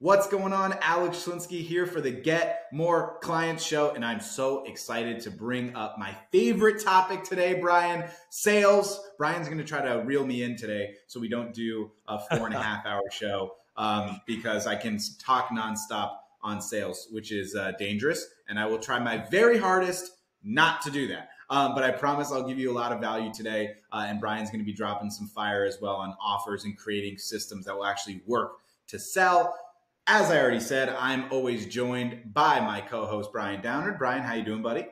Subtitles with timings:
[0.00, 0.76] What's going on?
[0.80, 5.74] Alex Schlinsky here for the Get More Clients show, and I'm so excited to bring
[5.74, 9.00] up my favorite topic today, Brian sales.
[9.18, 12.46] Brian's going to try to reel me in today so we don't do a four
[12.46, 17.56] and a half hour show um, because I can talk nonstop on sales, which is
[17.56, 20.12] uh, dangerous, and I will try my very hardest
[20.44, 21.30] not to do that.
[21.50, 24.50] Um, but I promise I'll give you a lot of value today, uh, and Brian's
[24.50, 27.84] going to be dropping some fire as well on offers and creating systems that will
[27.84, 29.56] actually work to sell
[30.08, 33.98] as I already said, I'm always joined by my co-host Brian Downard.
[33.98, 34.86] Brian, how you doing, buddy?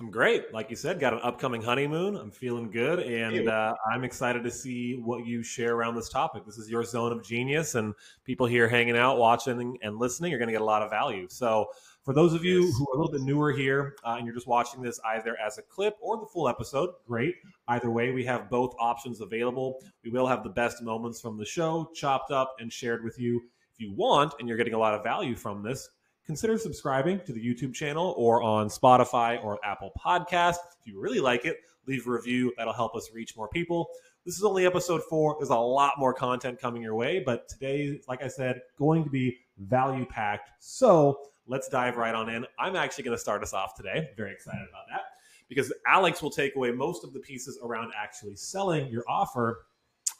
[0.00, 0.52] I'm great.
[0.54, 2.16] Like you said, got an upcoming honeymoon.
[2.16, 6.46] I'm feeling good, and uh, I'm excited to see what you share around this topic.
[6.46, 10.38] This is your zone of genius, and people here hanging out, watching, and listening, you're
[10.38, 11.26] going to get a lot of value.
[11.28, 11.66] So,
[12.02, 14.48] for those of you who are a little bit newer here uh, and you're just
[14.48, 17.36] watching this either as a clip or the full episode, great.
[17.68, 19.78] Either way, we have both options available.
[20.02, 23.40] We will have the best moments from the show chopped up and shared with you
[23.74, 25.88] if you want and you're getting a lot of value from this,
[26.26, 30.56] consider subscribing to the YouTube channel or on Spotify or Apple Podcast.
[30.80, 32.52] If you really like it, leave a review.
[32.56, 33.88] That'll help us reach more people.
[34.24, 35.36] This is only episode four.
[35.38, 39.10] There's a lot more content coming your way, but today, like I said, going to
[39.10, 40.50] be value packed.
[40.60, 42.46] So let's dive right on in.
[42.58, 44.10] I'm actually going to start us off today.
[44.16, 45.02] Very excited about that
[45.48, 49.66] because Alex will take away most of the pieces around actually selling your offer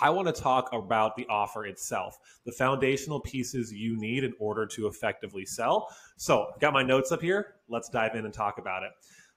[0.01, 4.67] I want to talk about the offer itself, the foundational pieces you need in order
[4.67, 5.89] to effectively sell.
[6.17, 7.55] So, I've got my notes up here.
[7.69, 8.91] Let's dive in and talk about it.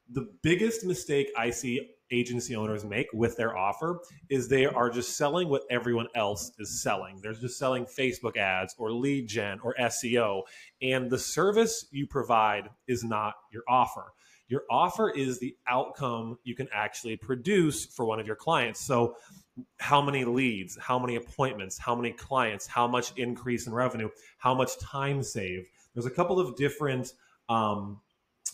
[0.10, 5.18] The biggest mistake I see agency owners make with their offer is they are just
[5.18, 7.20] selling what everyone else is selling.
[7.22, 10.44] They're just selling Facebook ads or lead gen or SEO,
[10.82, 14.14] and the service you provide is not your offer.
[14.48, 18.80] Your offer is the outcome you can actually produce for one of your clients.
[18.80, 19.16] So,
[19.80, 24.54] how many leads, how many appointments, how many clients, how much increase in revenue, how
[24.54, 25.68] much time saved.
[25.94, 27.14] There's a couple of different,
[27.48, 28.02] um,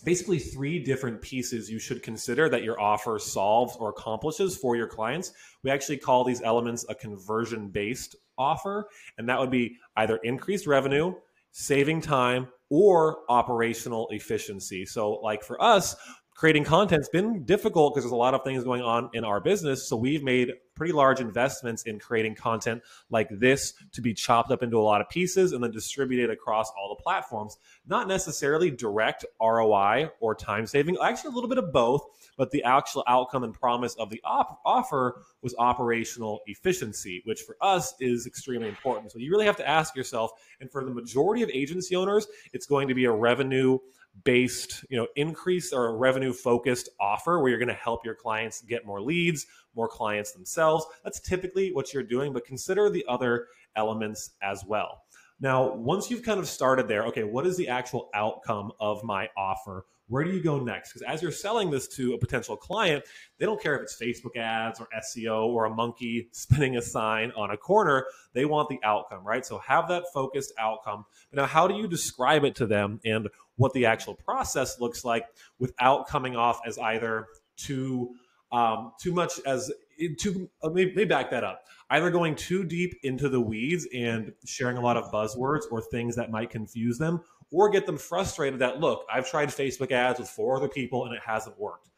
[0.04, 4.88] basically three different pieces you should consider that your offer solves or accomplishes for your
[4.88, 5.34] clients.
[5.64, 8.88] We actually call these elements a conversion based offer,
[9.18, 11.14] and that would be either increased revenue,
[11.52, 14.86] saving time, or operational efficiency.
[14.86, 15.96] So, like for us,
[16.42, 19.88] creating content's been difficult because there's a lot of things going on in our business.
[19.88, 22.82] So we've made pretty large investments in creating content
[23.12, 26.72] like this to be chopped up into a lot of pieces and then distributed across
[26.76, 27.58] all the platforms.
[27.86, 32.02] Not necessarily direct ROI or time saving, actually a little bit of both,
[32.38, 37.56] but the actual outcome and promise of the op- offer was operational efficiency, which for
[37.62, 39.12] us is extremely important.
[39.12, 42.66] So you really have to ask yourself, and for the majority of agency owners, it's
[42.66, 43.78] going to be a revenue
[44.24, 48.62] based, you know, increase or revenue focused offer where you're going to help your clients
[48.62, 50.86] get more leads, more clients themselves.
[51.04, 55.04] That's typically what you're doing, but consider the other elements as well.
[55.40, 59.30] Now, once you've kind of started there, okay, what is the actual outcome of my
[59.36, 59.86] offer?
[60.12, 60.92] Where do you go next?
[60.92, 63.06] Because as you're selling this to a potential client,
[63.38, 67.32] they don't care if it's Facebook ads or SEO or a monkey spinning a sign
[67.38, 68.06] on a corner.
[68.34, 69.46] They want the outcome, right?
[69.46, 71.06] So have that focused outcome.
[71.30, 75.06] But now, how do you describe it to them and what the actual process looks
[75.06, 75.28] like
[75.60, 78.14] without coming off as either too
[78.52, 79.72] um, too much as
[80.20, 84.76] too uh, maybe, back that up either going too deep into the weeds and sharing
[84.76, 87.22] a lot of buzzwords or things that might confuse them
[87.52, 91.14] or get them frustrated that look i've tried facebook ads with four other people and
[91.14, 91.90] it hasn't worked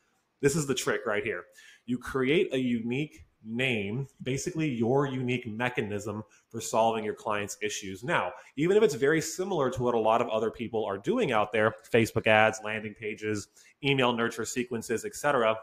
[0.42, 1.46] this is the trick right here
[1.86, 8.32] you create a unique name basically your unique mechanism for solving your clients issues now
[8.56, 11.52] even if it's very similar to what a lot of other people are doing out
[11.52, 13.50] there facebook ads landing pages
[13.84, 15.58] email nurture sequences etc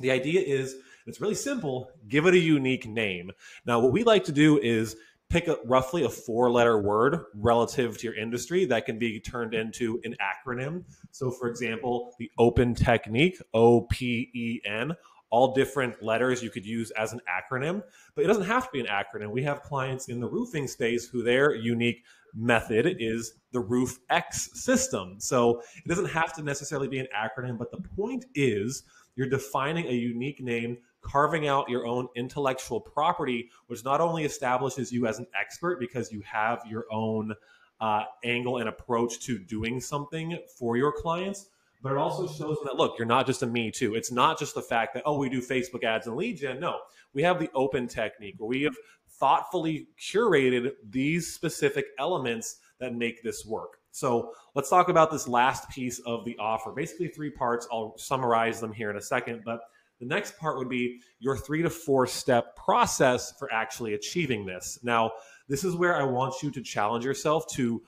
[0.00, 0.76] the idea is
[1.06, 1.90] it's really simple.
[2.08, 3.30] Give it a unique name.
[3.64, 4.96] Now, what we like to do is
[5.28, 9.54] pick a, roughly a four letter word relative to your industry that can be turned
[9.54, 10.84] into an acronym.
[11.10, 14.92] So, for example, the open technique, O P E N,
[15.30, 17.82] all different letters you could use as an acronym,
[18.14, 19.30] but it doesn't have to be an acronym.
[19.30, 24.50] We have clients in the roofing space who their unique method is the Roof X
[24.54, 25.16] system.
[25.18, 28.84] So, it doesn't have to necessarily be an acronym, but the point is
[29.16, 30.76] you're defining a unique name,
[31.06, 36.10] carving out your own intellectual property, which not only establishes you as an expert because
[36.10, 37.32] you have your own
[37.80, 41.46] uh, angle and approach to doing something for your clients,
[41.82, 43.94] but it also shows that look, you're not just a me too.
[43.94, 46.58] It's not just the fact that oh, we do Facebook ads and lead gen.
[46.58, 46.80] No,
[47.14, 48.74] we have the open technique where we have
[49.08, 53.78] thoughtfully curated these specific elements that make this work.
[53.92, 56.72] So let's talk about this last piece of the offer.
[56.72, 57.66] Basically, three parts.
[57.72, 59.60] I'll summarize them here in a second, but
[60.00, 64.78] the next part would be your three to four step process for actually achieving this.
[64.82, 65.12] Now,
[65.48, 67.80] This is where I want you to challenge yourself to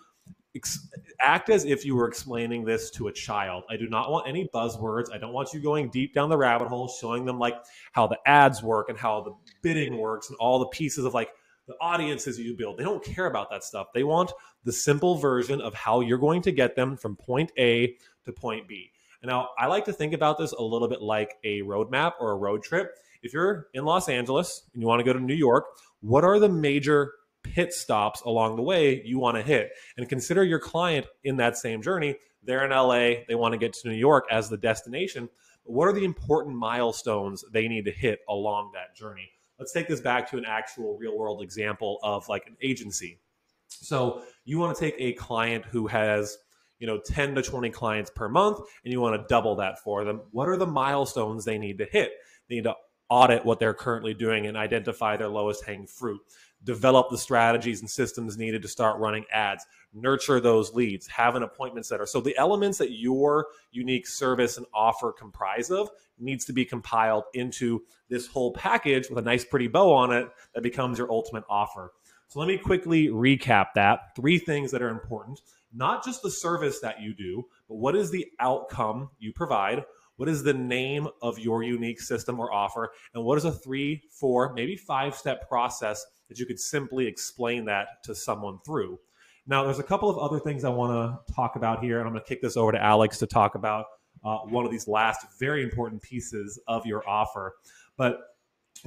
[0.54, 0.88] ex-
[1.20, 3.64] act as if you were explaining this to a child.
[3.68, 5.12] I do not want any buzzwords.
[5.12, 7.56] I don't want you going deep down the rabbit hole, showing them like
[7.92, 9.32] how the ads work and how the
[9.62, 11.30] bidding works and all the pieces of like
[11.66, 12.78] the audiences you build.
[12.78, 13.88] They don't care about that stuff.
[13.92, 14.32] They want
[14.64, 18.68] the simple version of how you're going to get them from point A to point
[18.68, 18.90] B.
[19.22, 22.36] Now I like to think about this a little bit like a roadmap or a
[22.36, 22.94] road trip.
[23.22, 25.66] If you're in Los Angeles and you want to go to New York,
[26.00, 27.12] what are the major
[27.42, 29.70] pit stops along the way you want to hit?
[29.96, 32.16] And consider your client in that same journey.
[32.44, 35.28] They're in LA, they want to get to New York as the destination.
[35.64, 39.28] What are the important milestones they need to hit along that journey?
[39.58, 43.18] Let's take this back to an actual real world example of like an agency.
[43.66, 46.38] So you want to take a client who has
[46.78, 50.04] you know 10 to 20 clients per month and you want to double that for
[50.04, 52.12] them what are the milestones they need to hit?
[52.48, 52.76] They need to
[53.10, 56.20] audit what they're currently doing and identify their lowest hanging fruit.
[56.64, 59.64] Develop the strategies and systems needed to start running ads.
[59.94, 61.06] Nurture those leads.
[61.06, 65.88] Have an appointment setter so the elements that your unique service and offer comprise of
[66.18, 70.28] needs to be compiled into this whole package with a nice pretty bow on it
[70.54, 71.92] that becomes your ultimate offer.
[72.26, 74.14] So let me quickly recap that.
[74.14, 75.40] Three things that are important
[75.72, 79.84] not just the service that you do but what is the outcome you provide
[80.18, 82.90] what is the name of your unique system or offer?
[83.14, 87.64] And what is a three, four, maybe five step process that you could simply explain
[87.66, 88.98] that to someone through?
[89.46, 92.12] Now, there's a couple of other things I want to talk about here, and I'm
[92.12, 93.86] going to kick this over to Alex to talk about
[94.24, 97.54] uh, one of these last very important pieces of your offer.
[97.96, 98.18] But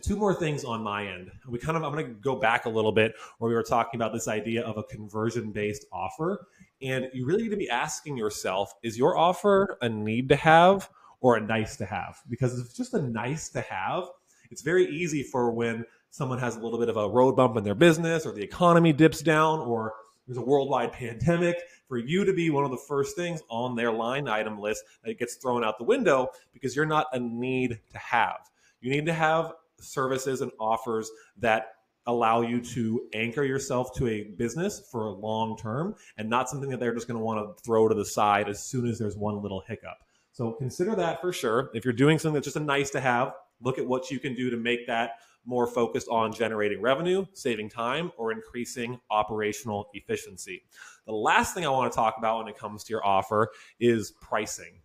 [0.02, 1.32] two more things on my end.
[1.48, 3.98] We kind of I'm going to go back a little bit where we were talking
[3.98, 6.48] about this idea of a conversion based offer,
[6.82, 10.90] and you really need to be asking yourself: Is your offer a need to have?
[11.22, 12.20] or a nice to have.
[12.30, 14.06] Because if it's just a nice to have,
[14.50, 17.64] it's very easy for when someone has a little bit of a road bump in
[17.64, 19.94] their business or the economy dips down or
[20.28, 21.56] there's a worldwide pandemic
[21.88, 25.18] for you to be one of the first things on their line item list that
[25.18, 28.50] gets thrown out the window because you're not a need to have.
[28.82, 31.76] You need to have services and offers that
[32.08, 36.70] allow you to anchor yourself to a business for a long term and not something
[36.70, 39.16] that they're just going to want to throw to the side as soon as there's
[39.16, 39.98] one little hiccup.
[40.32, 41.70] So consider that for sure.
[41.74, 44.34] If you're doing something that's just a nice to have, look at what you can
[44.34, 45.12] do to make that
[45.46, 50.64] more focused on generating revenue, saving time, or increasing operational efficiency.
[51.06, 53.50] The last thing I want to talk about when it comes to your offer
[53.80, 54.81] is pricing.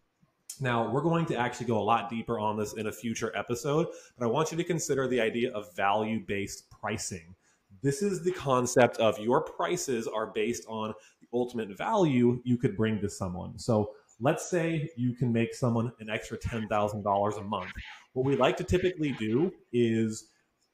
[0.61, 3.89] Now, we're going to actually go a lot deeper on this in a future episode,
[4.19, 7.35] but I want you to consider the idea of value based pricing.
[7.83, 12.77] This is the concept of your prices are based on the ultimate value you could
[12.77, 13.59] bring to someone.
[13.59, 17.71] So, let's say you can make someone an extra $10,000 a month.
[18.15, 20.31] What we like to typically do is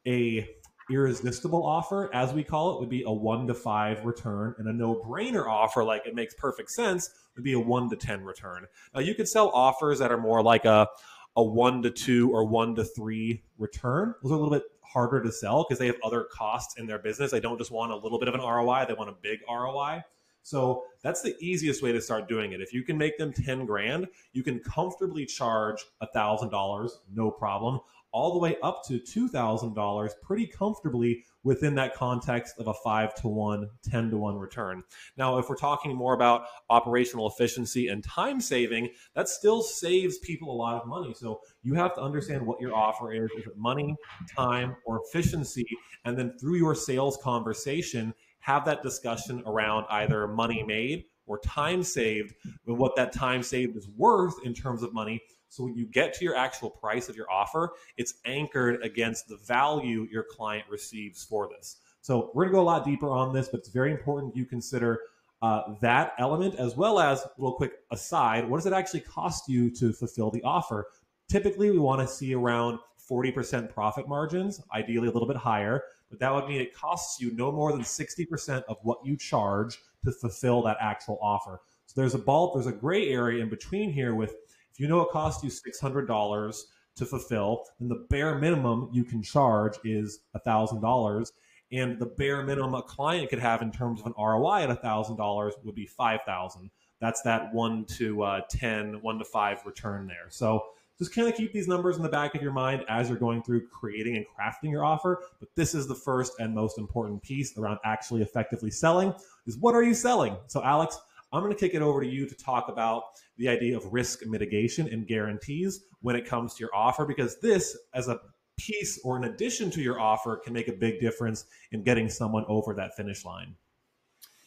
[0.07, 0.49] a
[0.93, 4.73] irresistible offer, as we call it, would be a one to five return, and a
[4.73, 8.67] no-brainer offer, like it makes perfect sense, would be a one to ten return.
[8.95, 10.89] Now you could sell offers that are more like a
[11.37, 14.15] a one to two or one to three return.
[14.23, 16.99] Those are a little bit harder to sell because they have other costs in their
[16.99, 17.31] business.
[17.31, 20.03] They don't just want a little bit of an ROI; they want a big ROI.
[20.43, 22.61] So that's the easiest way to start doing it.
[22.61, 27.81] If you can make them 10 grand, you can comfortably charge $1,000, no problem,
[28.13, 33.29] all the way up to $2,000 pretty comfortably within that context of a 5 to
[33.29, 34.83] 1, 10 to 1 return.
[35.17, 40.53] Now, if we're talking more about operational efficiency and time saving, that still saves people
[40.53, 41.15] a lot of money.
[41.15, 43.31] So you have to understand what your offer is.
[43.37, 43.97] Is it money,
[44.37, 45.67] time, or efficiency?
[46.05, 51.83] And then through your sales conversation, have that discussion around either money made or time
[51.83, 52.35] saved
[52.67, 55.21] and what that time saved is worth in terms of money.
[55.53, 59.37] So when you get to your actual price of your offer, it's anchored against the
[59.37, 61.77] value your client receives for this.
[62.01, 65.01] So we're gonna go a lot deeper on this, but it's very important you consider
[65.43, 68.49] uh, that element as well as a little quick aside.
[68.49, 70.87] What does it actually cost you to fulfill the offer?
[71.29, 72.79] Typically, we want to see around
[73.11, 75.83] 40% profit margins, ideally a little bit higher
[76.13, 79.79] but that would mean it costs you no more than 60% of what you charge
[80.05, 81.63] to fulfill that actual offer.
[81.87, 84.35] So there's a bulk, there's a gray area in between here with
[84.73, 86.63] if you know it costs you $600
[86.97, 91.33] to fulfill, then the bare minimum you can charge is $1,000.
[91.73, 95.53] And the bare minimum a client could have in terms of an ROI at $1,000
[95.65, 100.27] would be 5000 That's that 1 to uh, 10, 1 to 5 return there.
[100.29, 100.63] So
[100.99, 103.43] just kind of keep these numbers in the back of your mind as you're going
[103.43, 105.23] through creating and crafting your offer.
[105.41, 109.15] But this is the first and most important piece around actually effectively selling
[109.47, 110.37] is what are you selling?
[110.47, 110.99] So Alex,
[111.33, 113.05] I'm going to kick it over to you to talk about
[113.39, 117.77] the idea of risk mitigation and guarantees when it comes to your offer, because this,
[117.95, 118.21] as a
[118.59, 122.45] piece or an addition to your offer can make a big difference in getting someone
[122.49, 123.57] over that finish line.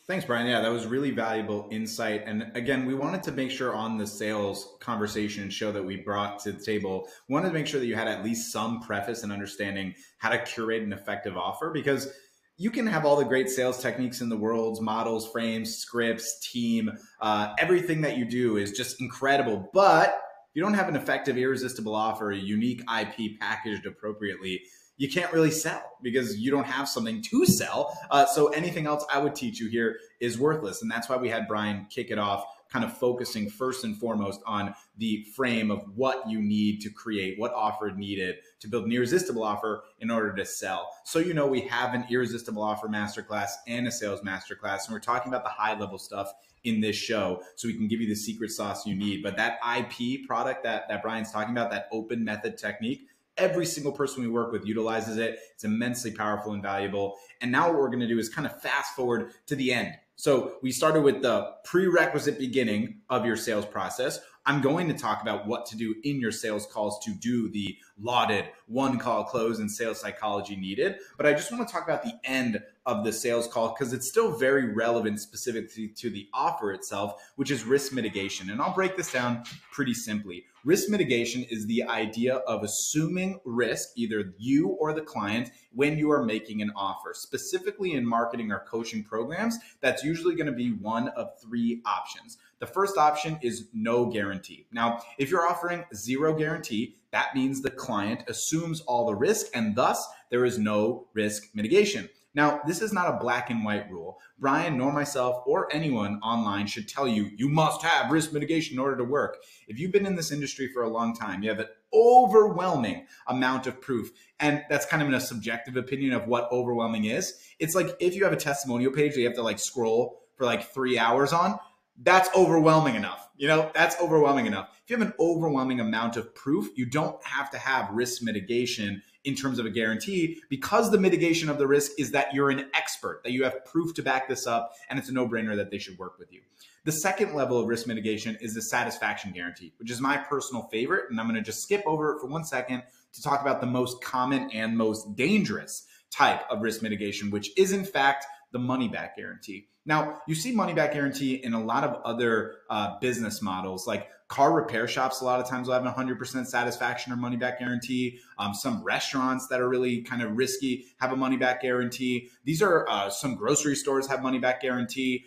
[0.07, 0.45] Thanks, Brian.
[0.45, 2.21] Yeah, that was really valuable insight.
[2.27, 5.97] And again, we wanted to make sure on the sales conversation and show that we
[5.97, 9.23] brought to the table, wanted to make sure that you had at least some preface
[9.23, 12.13] and understanding how to curate an effective offer because
[12.57, 16.91] you can have all the great sales techniques in the world models frames scripts team
[17.21, 21.37] uh, everything that you do is just incredible but if you don't have an effective
[21.37, 24.61] irresistible offer a unique ip packaged appropriately
[24.97, 27.97] you can't really sell because you don't have something to sell.
[28.09, 30.81] Uh, so anything else I would teach you here is worthless.
[30.81, 34.41] And that's why we had Brian kick it off, kind of focusing first and foremost
[34.45, 38.91] on the frame of what you need to create, what offer needed to build an
[38.91, 40.89] irresistible offer in order to sell.
[41.03, 44.99] So, you know, we have an irresistible offer masterclass and a sales masterclass, and we're
[44.99, 46.31] talking about the high level stuff
[46.63, 49.21] in this show so we can give you the secret sauce you need.
[49.21, 53.07] But that IP product that, that Brian's talking about, that open method technique,
[53.37, 55.39] Every single person we work with utilizes it.
[55.53, 57.17] It's immensely powerful and valuable.
[57.41, 59.93] And now what we're going to do is kind of fast forward to the end.
[60.15, 64.19] So we started with the prerequisite beginning of your sales process.
[64.45, 67.77] I'm going to talk about what to do in your sales calls to do the
[67.99, 70.97] lauded one call close and sales psychology needed.
[71.17, 74.07] But I just want to talk about the end of the sales call because it's
[74.07, 78.49] still very relevant specifically to the offer itself, which is risk mitigation.
[78.49, 80.45] And I'll break this down pretty simply.
[80.63, 86.11] Risk mitigation is the idea of assuming risk, either you or the client, when you
[86.11, 87.13] are making an offer.
[87.13, 92.37] Specifically in marketing or coaching programs, that's usually going to be one of three options.
[92.59, 94.65] The first option is no guarantee.
[94.71, 99.75] Now, if you're offering zero guarantee, that means the client assumes all the risk and
[99.75, 102.09] thus there is no risk mitigation.
[102.35, 104.19] Now, this is not a black and white rule.
[104.37, 108.79] Brian, nor myself, or anyone online should tell you you must have risk mitigation in
[108.79, 109.37] order to work.
[109.67, 113.67] If you've been in this industry for a long time, you have an overwhelming amount
[113.67, 114.11] of proof.
[114.39, 117.39] And that's kind of in a subjective opinion of what overwhelming is.
[117.59, 120.43] It's like if you have a testimonial page that you have to like scroll for
[120.43, 121.57] like three hours on,
[122.03, 123.29] that's overwhelming enough.
[123.37, 124.69] You know, that's overwhelming enough.
[124.83, 129.01] If you have an overwhelming amount of proof, you don't have to have risk mitigation
[129.25, 132.69] in terms of a guarantee because the mitigation of the risk is that you're an
[132.73, 135.71] expert, that you have proof to back this up, and it's a no brainer that
[135.71, 136.41] they should work with you.
[136.85, 141.05] The second level of risk mitigation is the satisfaction guarantee, which is my personal favorite.
[141.09, 143.67] And I'm going to just skip over it for one second to talk about the
[143.67, 148.87] most common and most dangerous type of risk mitigation, which is in fact the money
[148.87, 149.67] back guarantee.
[149.85, 154.07] Now, you see money back guarantee in a lot of other uh, business models, like
[154.27, 155.21] car repair shops.
[155.21, 158.19] A lot of times will have a 100% satisfaction or money back guarantee.
[158.39, 162.29] Um, some restaurants that are really kind of risky have a money back guarantee.
[162.43, 165.25] These are uh, some grocery stores have money back guarantee.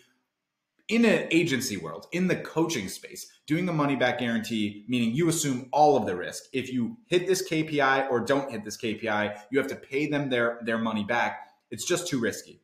[0.88, 5.28] In an agency world, in the coaching space, doing a money back guarantee, meaning you
[5.28, 6.44] assume all of the risk.
[6.54, 10.30] If you hit this KPI or don't hit this KPI, you have to pay them
[10.30, 11.50] their, their money back.
[11.70, 12.62] It's just too risky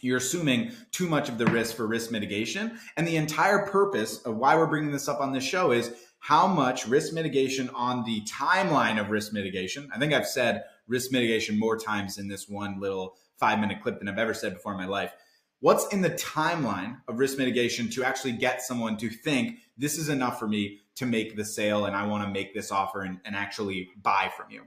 [0.00, 2.78] you're assuming too much of the risk for risk mitigation.
[2.96, 6.46] And the entire purpose of why we're bringing this up on this show is how
[6.46, 9.88] much risk mitigation on the timeline of risk mitigation.
[9.94, 13.98] I think I've said risk mitigation more times in this one little five minute clip
[13.98, 15.12] than I've ever said before in my life.
[15.60, 20.08] What's in the timeline of risk mitigation to actually get someone to think this is
[20.08, 23.18] enough for me to make the sale and I want to make this offer and,
[23.24, 24.62] and actually buy from you?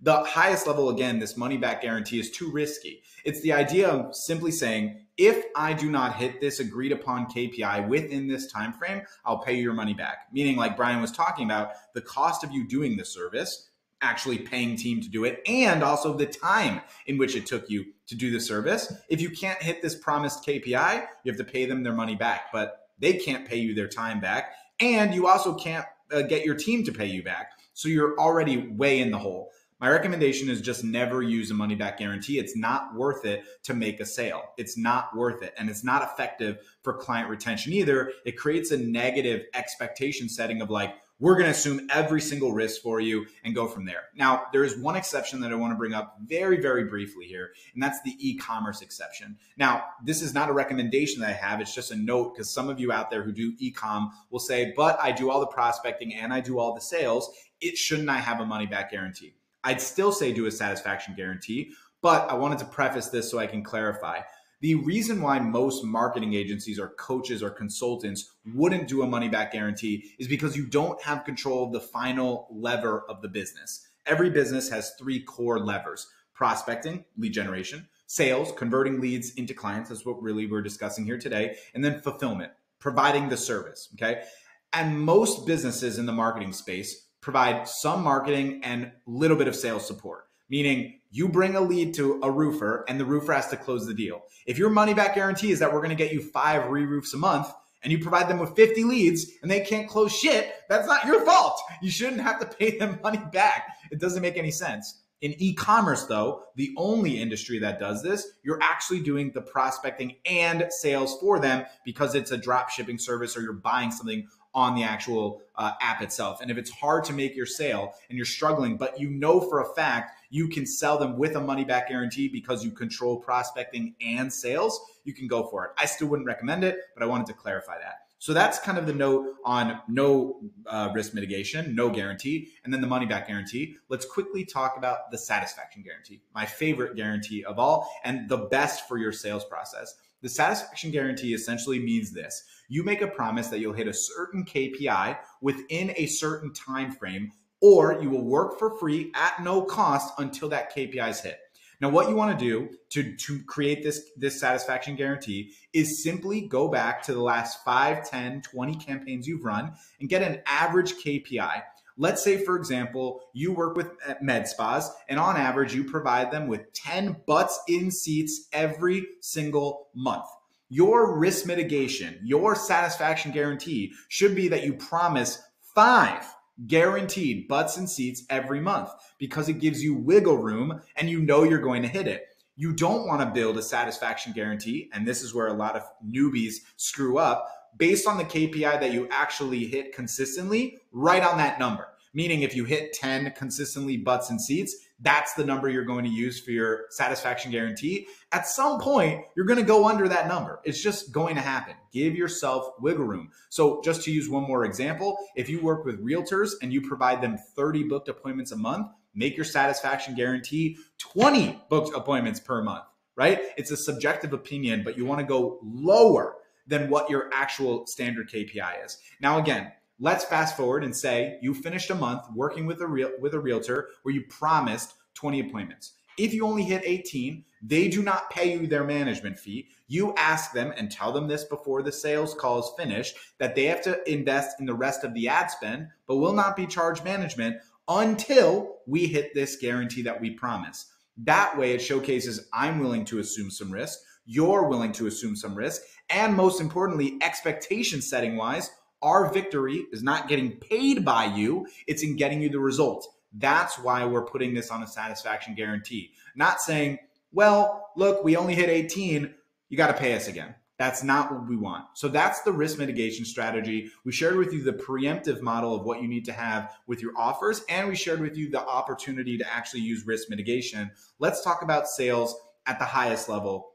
[0.00, 3.02] The highest level, again, this money back guarantee is too risky.
[3.24, 7.88] It's the idea of simply saying, if I do not hit this agreed upon KPI
[7.88, 10.26] within this time frame, I'll pay you your money back.
[10.32, 13.70] Meaning, like Brian was talking about, the cost of you doing the service,
[14.02, 17.86] actually paying team to do it, and also the time in which it took you
[18.06, 18.92] to do the service.
[19.08, 22.52] If you can't hit this promised KPI, you have to pay them their money back,
[22.52, 24.52] but they can't pay you their time back.
[24.80, 27.52] And you also can't uh, get your team to pay you back.
[27.72, 29.50] So you're already way in the hole.
[29.80, 32.38] My recommendation is just never use a money back guarantee.
[32.38, 34.42] It's not worth it to make a sale.
[34.56, 35.52] It's not worth it.
[35.58, 38.12] And it's not effective for client retention either.
[38.24, 42.82] It creates a negative expectation setting of like, we're going to assume every single risk
[42.82, 44.04] for you and go from there.
[44.16, 47.52] Now, there is one exception that I want to bring up very, very briefly here,
[47.72, 49.36] and that's the e commerce exception.
[49.56, 52.68] Now, this is not a recommendation that I have, it's just a note because some
[52.68, 55.46] of you out there who do e com will say, but I do all the
[55.46, 57.30] prospecting and I do all the sales.
[57.60, 59.34] It shouldn't I have a money back guarantee?
[59.64, 63.46] I'd still say do a satisfaction guarantee, but I wanted to preface this so I
[63.46, 64.20] can clarify.
[64.60, 69.52] The reason why most marketing agencies or coaches or consultants wouldn't do a money back
[69.52, 73.88] guarantee is because you don't have control of the final lever of the business.
[74.06, 79.88] Every business has three core levers prospecting, lead generation, sales, converting leads into clients.
[79.88, 81.56] That's what really we're discussing here today.
[81.74, 83.88] And then fulfillment, providing the service.
[83.94, 84.24] Okay.
[84.72, 89.56] And most businesses in the marketing space provide some marketing and a little bit of
[89.56, 93.56] sales support, meaning you bring a lead to a roofer and the roofer has to
[93.56, 94.22] close the deal.
[94.46, 97.14] If your money back guarantee is that we're going to get you five re roofs
[97.14, 97.48] a month,
[97.82, 101.24] and you provide them with 50 leads and they can't close shit, that's not your
[101.24, 101.60] fault.
[101.82, 103.76] You shouldn't have to pay them money back.
[103.90, 105.02] It doesn't make any sense.
[105.20, 110.16] In e commerce, though, the only industry that does this, you're actually doing the prospecting
[110.26, 114.74] and sales for them because it's a drop shipping service or you're buying something on
[114.74, 116.40] the actual uh, app itself.
[116.40, 119.60] And if it's hard to make your sale and you're struggling, but you know for
[119.60, 123.94] a fact you can sell them with a money back guarantee because you control prospecting
[124.00, 125.70] and sales, you can go for it.
[125.78, 128.04] I still wouldn't recommend it, but I wanted to clarify that.
[128.24, 132.80] So that's kind of the note on no uh, risk mitigation, no guarantee, and then
[132.80, 133.76] the money back guarantee.
[133.90, 138.88] Let's quickly talk about the satisfaction guarantee, my favorite guarantee of all, and the best
[138.88, 139.94] for your sales process.
[140.24, 144.42] The satisfaction guarantee essentially means this you make a promise that you'll hit a certain
[144.46, 150.14] KPI within a certain time frame, or you will work for free at no cost
[150.16, 151.38] until that KPI is hit.
[151.82, 156.48] Now, what you want to do to, to create this, this satisfaction guarantee is simply
[156.48, 160.94] go back to the last 5, 10, 20 campaigns you've run and get an average
[160.94, 161.62] KPI.
[161.96, 166.30] Let's say, for example, you work with uh, med spas, and on average, you provide
[166.30, 170.26] them with 10 butts in seats every single month.
[170.68, 175.40] Your risk mitigation, your satisfaction guarantee should be that you promise
[175.74, 176.26] five
[176.66, 181.42] guaranteed butts and seats every month because it gives you wiggle room and you know
[181.42, 182.26] you're going to hit it.
[182.56, 185.82] You don't want to build a satisfaction guarantee, and this is where a lot of
[186.08, 191.58] newbies screw up based on the KPI that you actually hit consistently, right on that
[191.58, 191.88] number.
[192.16, 196.10] Meaning, if you hit 10 consistently butts and seats, that's the number you're going to
[196.10, 198.06] use for your satisfaction guarantee.
[198.30, 200.60] At some point, you're going to go under that number.
[200.62, 201.74] It's just going to happen.
[201.92, 203.30] Give yourself wiggle room.
[203.48, 207.20] So, just to use one more example, if you work with realtors and you provide
[207.20, 212.84] them 30 booked appointments a month, make your satisfaction guarantee 20 booked appointments per month,
[213.16, 213.40] right?
[213.56, 218.30] It's a subjective opinion, but you want to go lower than what your actual standard
[218.30, 218.98] KPI is.
[219.20, 223.12] Now, again, Let's fast forward and say you finished a month working with a real
[223.20, 225.92] with a realtor where you promised 20 appointments.
[226.18, 229.68] If you only hit 18, they do not pay you their management fee.
[229.86, 233.66] You ask them and tell them this before the sales call is finished that they
[233.66, 237.04] have to invest in the rest of the ad spend, but will not be charged
[237.04, 237.56] management
[237.88, 240.86] until we hit this guarantee that we promise.
[241.18, 245.54] That way, it showcases I'm willing to assume some risk, you're willing to assume some
[245.54, 248.70] risk, and most importantly, expectation setting wise,
[249.02, 253.08] our victory is not getting paid by you, it's in getting you the results.
[253.32, 256.12] That's why we're putting this on a satisfaction guarantee.
[256.36, 256.98] Not saying,
[257.32, 259.34] well, look, we only hit 18,
[259.68, 260.54] you got to pay us again.
[260.78, 261.84] That's not what we want.
[261.94, 263.90] So that's the risk mitigation strategy.
[264.04, 267.12] We shared with you the preemptive model of what you need to have with your
[267.16, 270.90] offers, and we shared with you the opportunity to actually use risk mitigation.
[271.20, 272.34] Let's talk about sales
[272.66, 273.73] at the highest level.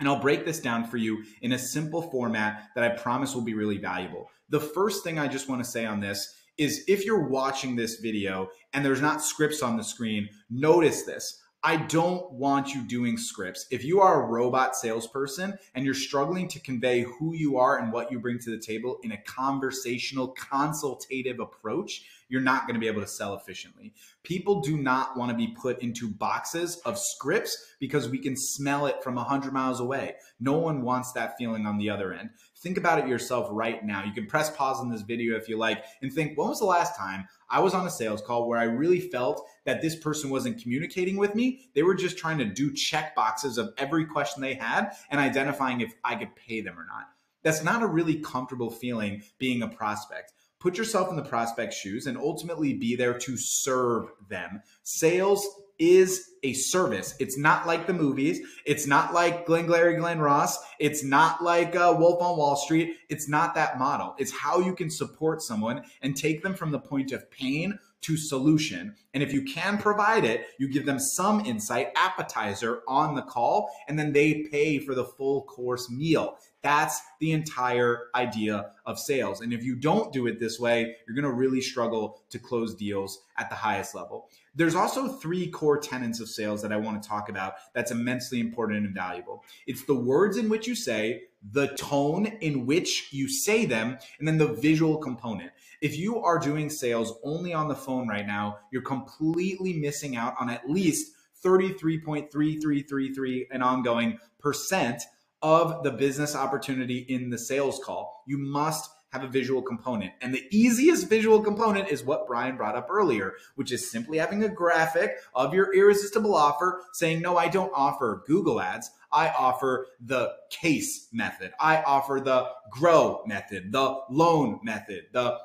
[0.00, 3.44] And I'll break this down for you in a simple format that I promise will
[3.44, 4.28] be really valuable.
[4.48, 7.96] The first thing I just want to say on this is if you're watching this
[8.00, 11.41] video and there's not scripts on the screen, notice this.
[11.64, 13.66] I don't want you doing scripts.
[13.70, 17.92] If you are a robot salesperson and you're struggling to convey who you are and
[17.92, 22.80] what you bring to the table in a conversational, consultative approach, you're not going to
[22.80, 23.92] be able to sell efficiently.
[24.24, 28.86] People do not want to be put into boxes of scripts because we can smell
[28.86, 30.16] it from 100 miles away.
[30.40, 32.30] No one wants that feeling on the other end.
[32.58, 34.02] Think about it yourself right now.
[34.02, 36.64] You can press pause on this video if you like and think, when was the
[36.64, 40.30] last time I was on a sales call where I really felt that this person
[40.30, 41.70] wasn't communicating with me?
[41.74, 45.82] They were just trying to do check boxes of every question they had and identifying
[45.82, 47.08] if I could pay them or not.
[47.42, 52.06] That's not a really comfortable feeling being a prospect put yourself in the prospect's shoes
[52.06, 54.62] and ultimately be there to serve them.
[54.84, 55.44] Sales
[55.82, 57.16] is a service.
[57.18, 58.40] It's not like the movies.
[58.64, 60.56] It's not like Glengarry Glen Ross.
[60.78, 62.98] It's not like uh, Wolf on Wall Street.
[63.08, 64.14] It's not that model.
[64.16, 68.16] It's how you can support someone and take them from the point of pain to
[68.16, 68.94] solution.
[69.14, 73.70] And if you can provide it, you give them some insight, appetizer on the call,
[73.88, 76.36] and then they pay for the full course meal.
[76.62, 79.40] That's the entire idea of sales.
[79.40, 82.74] And if you don't do it this way, you're going to really struggle to close
[82.74, 84.28] deals at the highest level.
[84.54, 88.38] There's also three core tenets of sales that I want to talk about that's immensely
[88.38, 89.44] important and valuable.
[89.66, 94.28] It's the words in which you say, the tone in which you say them, and
[94.28, 95.50] then the visual component.
[95.80, 100.34] If you are doing sales only on the phone right now, you're completely missing out
[100.38, 101.12] on at least
[101.44, 105.02] 33.3333 and ongoing percent
[105.40, 108.22] of the business opportunity in the sales call.
[108.26, 110.12] You must have a visual component.
[110.20, 114.42] And the easiest visual component is what Brian brought up earlier, which is simply having
[114.42, 118.90] a graphic of your irresistible offer saying, no, I don't offer Google ads.
[119.12, 121.52] I offer the case method.
[121.60, 125.38] I offer the grow method, the loan method, the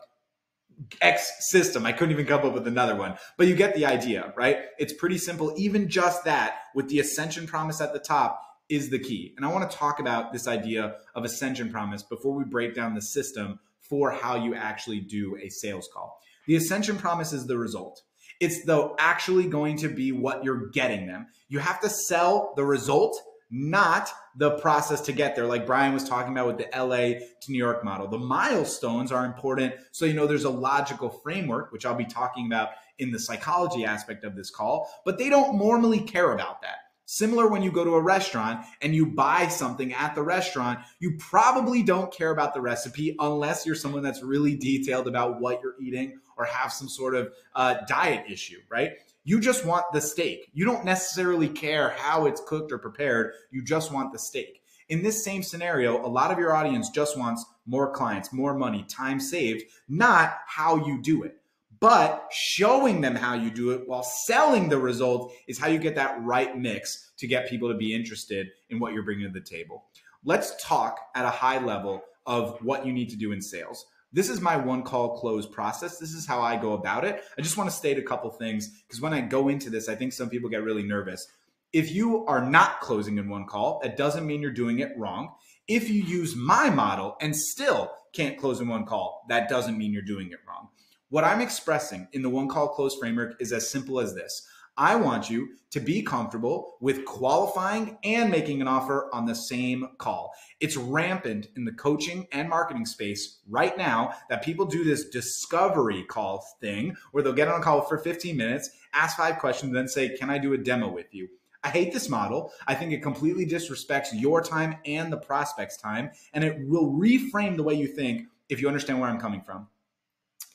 [1.02, 1.86] X system.
[1.86, 4.60] I couldn't even come up with another one, but you get the idea, right?
[4.80, 5.54] It's pretty simple.
[5.58, 9.34] Even just that with the ascension promise at the top is the key.
[9.38, 12.94] And I want to talk about this idea of ascension promise before we break down
[12.94, 16.20] the system for how you actually do a sales call.
[16.48, 18.02] The ascension promise is the result.
[18.40, 21.28] It's though actually going to be what you're getting them.
[21.50, 25.46] You have to sell the result not the process to get there.
[25.46, 28.08] Like Brian was talking about with the LA to New York model.
[28.08, 29.74] The milestones are important.
[29.92, 33.86] So, you know, there's a logical framework, which I'll be talking about in the psychology
[33.86, 36.87] aspect of this call, but they don't normally care about that.
[37.10, 41.16] Similar when you go to a restaurant and you buy something at the restaurant, you
[41.18, 45.78] probably don't care about the recipe unless you're someone that's really detailed about what you're
[45.80, 48.92] eating or have some sort of uh, diet issue, right?
[49.24, 50.52] You just want the steak.
[50.54, 53.36] You don't necessarily care how it's cooked or prepared.
[53.52, 54.62] You just want the steak.
[54.90, 58.84] In this same scenario, a lot of your audience just wants more clients, more money,
[58.90, 61.38] time saved, not how you do it.
[61.80, 65.96] But showing them how you do it while selling the result is how you get
[65.96, 69.46] that right mix to get people to be interested in what you're bringing to the
[69.46, 69.86] table.
[70.24, 73.86] Let's talk at a high level of what you need to do in sales.
[74.14, 75.98] This is my one call close process.
[75.98, 77.24] This is how I go about it.
[77.38, 79.96] I just want to state a couple things because when I go into this, I
[79.96, 81.28] think some people get really nervous.
[81.74, 85.34] If you are not closing in one call, that doesn't mean you're doing it wrong.
[85.68, 89.92] If you use my model and still can't close in one call, that doesn't mean
[89.92, 90.70] you're doing it wrong.
[91.10, 94.98] What I'm expressing in the one call close framework is as simple as this I
[94.98, 100.34] want you to be comfortable with qualifying and making an offer on the same call.
[100.60, 106.04] It's rampant in the coaching and marketing space right now that people do this discovery
[106.04, 109.88] call thing where they'll get on a call for 15 minutes, ask five questions, then
[109.88, 111.30] say, Can I do a demo with you?
[111.64, 112.52] I hate this model.
[112.68, 117.56] I think it completely disrespects your time and the prospect's time, and it will reframe
[117.56, 119.70] the way you think if you understand where I'm coming from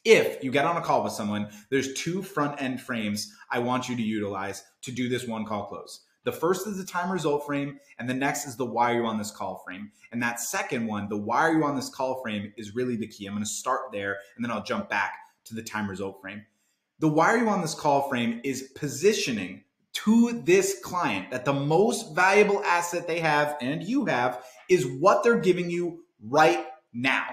[0.05, 3.89] if you get on a call with someone, there's two front end frames I want
[3.89, 6.05] you to utilize to do this one call close.
[6.25, 9.07] The first is the time result frame, and the next is the why are you
[9.07, 9.91] on this call frame.
[10.13, 13.09] And that second one, the why are you on this call frame, is really the
[13.09, 13.27] key.
[13.27, 15.15] I'm going to start there, and then I'll jump back
[15.47, 16.45] to the time result frame.
[17.01, 21.53] The why are you on this call frame is positioning to this client that the
[21.53, 27.27] most valuable asset they have and you have is what they're giving you right now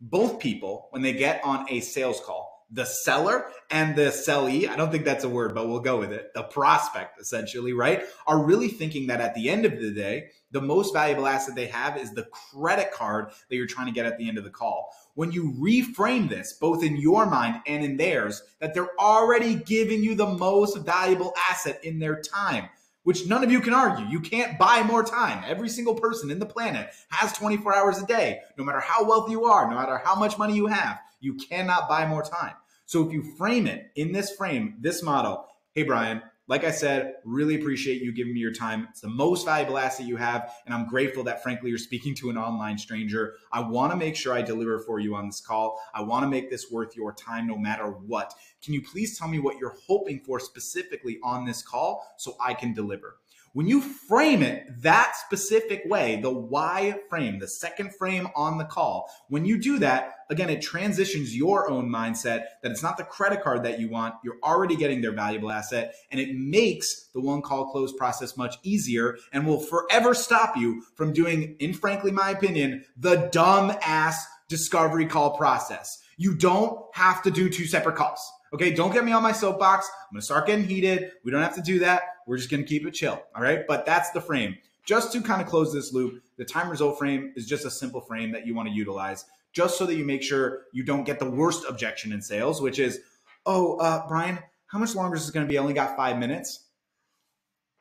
[0.00, 4.76] both people, when they get on a sales call, the seller and the sellee, I
[4.76, 8.42] don't think that's a word, but we'll go with it, the prospect essentially, right, are
[8.42, 11.96] really thinking that at the end of the day, the most valuable asset they have
[11.96, 14.90] is the credit card that you're trying to get at the end of the call.
[15.14, 20.02] When you reframe this, both in your mind and in theirs, that they're already giving
[20.02, 22.68] you the most valuable asset in their time
[23.08, 24.04] which none of you can argue.
[24.04, 25.42] You can't buy more time.
[25.46, 28.40] Every single person in the planet has 24 hours a day.
[28.58, 31.88] No matter how wealthy you are, no matter how much money you have, you cannot
[31.88, 32.52] buy more time.
[32.84, 37.16] So if you frame it in this frame, this model, hey, Brian, like I said,
[37.24, 38.88] really appreciate you giving me your time.
[38.90, 40.50] It's the most valuable asset you have.
[40.64, 43.34] And I'm grateful that, frankly, you're speaking to an online stranger.
[43.52, 45.78] I want to make sure I deliver for you on this call.
[45.94, 48.32] I want to make this worth your time no matter what.
[48.64, 52.54] Can you please tell me what you're hoping for specifically on this call so I
[52.54, 53.18] can deliver?
[53.52, 58.64] When you frame it that specific way, the why frame, the second frame on the
[58.64, 63.04] call, when you do that, again, it transitions your own mindset that it's not the
[63.04, 64.14] credit card that you want.
[64.22, 68.56] You're already getting their valuable asset, and it makes the one call close process much
[68.62, 74.26] easier and will forever stop you from doing, in frankly, my opinion, the dumb ass
[74.48, 76.02] discovery call process.
[76.16, 78.20] You don't have to do two separate calls.
[78.52, 79.88] Okay, don't get me on my soapbox.
[80.10, 81.12] I'm gonna start getting heated.
[81.24, 82.02] We don't have to do that.
[82.26, 83.22] We're just gonna keep it chill.
[83.34, 84.56] All right, but that's the frame.
[84.84, 88.00] Just to kind of close this loop, the time result frame is just a simple
[88.00, 91.18] frame that you want to utilize just so that you make sure you don't get
[91.18, 93.00] the worst objection in sales, which is,
[93.44, 95.58] oh, uh, Brian, how much longer is this to be?
[95.58, 96.66] I only got five minutes.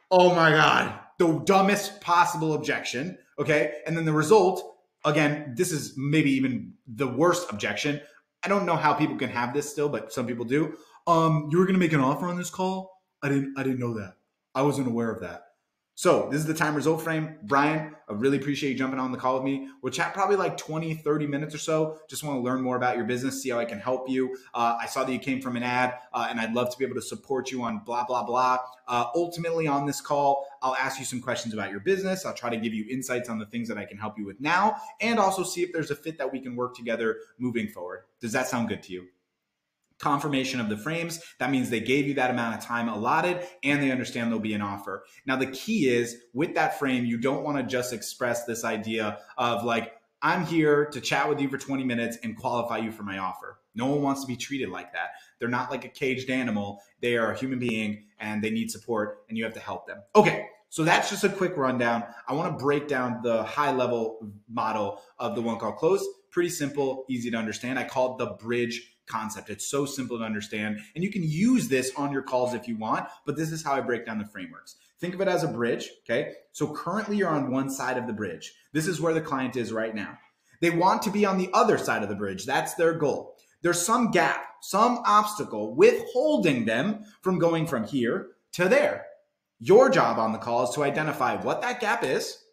[0.10, 3.17] Oh my God, the dumbest possible objection.
[3.38, 3.82] Okay.
[3.86, 8.01] And then the result, again, this is maybe even the worst objection.
[8.43, 10.78] I don't know how people can have this still, but some people do.
[11.06, 13.02] Um, you were going to make an offer on this call.
[13.23, 13.58] I didn't.
[13.58, 14.15] I didn't know that.
[14.54, 15.46] I wasn't aware of that.
[15.97, 17.38] So this is the time result frame.
[17.41, 19.67] Brian, I really appreciate you jumping on the call with me.
[19.81, 21.97] We'll chat probably like 20, 30 minutes or so.
[22.07, 24.38] Just want to learn more about your business, see how I can help you.
[24.53, 26.86] Uh, I saw that you came from an ad, uh, and I'd love to be
[26.86, 28.60] able to support you on blah, blah, blah.
[28.88, 32.27] Uh, ultimately, on this call, I'll ask you some questions about your business.
[32.27, 34.39] I'll try to give you insights on the things that I can help you with
[34.39, 38.03] now, and also see if there's a fit that we can work together moving forward.
[38.21, 39.07] Does that sound good to you?
[39.99, 41.21] Confirmation of the frames.
[41.39, 44.53] That means they gave you that amount of time allotted and they understand there'll be
[44.53, 45.05] an offer.
[45.25, 49.19] Now, the key is with that frame, you don't want to just express this idea
[49.38, 53.03] of like, I'm here to chat with you for 20 minutes and qualify you for
[53.03, 53.60] my offer.
[53.75, 55.10] No one wants to be treated like that.
[55.39, 56.81] They're not like a caged animal.
[57.01, 59.99] They are a human being and they need support and you have to help them.
[60.15, 60.47] Okay.
[60.69, 62.03] So that's just a quick rundown.
[62.27, 66.05] I want to break down the high level model of the one call close.
[66.38, 67.80] Pretty simple, easy to understand.
[67.80, 69.50] I call it the bridge concept.
[69.50, 70.78] It's so simple to understand.
[70.93, 73.73] And you can use this on your calls if you want, but this is how
[73.73, 74.76] I break down the frameworks.
[75.00, 75.89] Think of it as a bridge.
[76.04, 76.34] Okay.
[76.52, 78.54] So currently you're on one side of the bridge.
[78.71, 80.15] This is where the client is right now.
[80.62, 82.45] They want to be on the other side of the bridge.
[82.45, 83.36] That's their goal.
[83.63, 89.08] There's some gap, some obstacle withholding them from going from here to there.
[89.60, 92.43] Your job on the call is to identify what that gap is.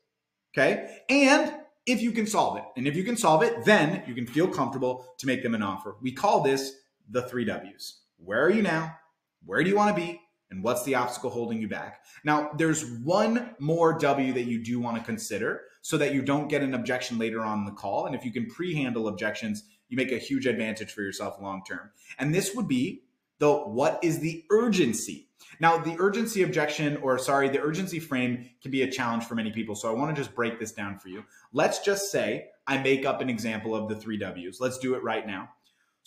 [0.57, 1.01] Okay.
[1.11, 1.53] And
[1.87, 2.64] if you can solve it.
[2.77, 5.62] And if you can solve it, then you can feel comfortable to make them an
[5.62, 5.97] offer.
[6.01, 6.73] We call this
[7.09, 8.01] the three W's.
[8.18, 8.97] Where are you now?
[9.44, 10.20] Where do you want to be?
[10.51, 12.05] And what's the obstacle holding you back?
[12.25, 16.49] Now, there's one more W that you do want to consider so that you don't
[16.49, 18.07] get an objection later on in the call.
[18.07, 21.62] And if you can pre handle objections, you make a huge advantage for yourself long
[21.66, 21.90] term.
[22.18, 23.03] And this would be
[23.38, 25.29] the what is the urgency?
[25.61, 29.53] Now, the urgency objection, or sorry, the urgency frame can be a challenge for many
[29.53, 29.75] people.
[29.75, 31.25] So I want to just break this down for you.
[31.53, 34.61] Let's just say I make up an example of the three W's.
[34.61, 35.51] Let's do it right now.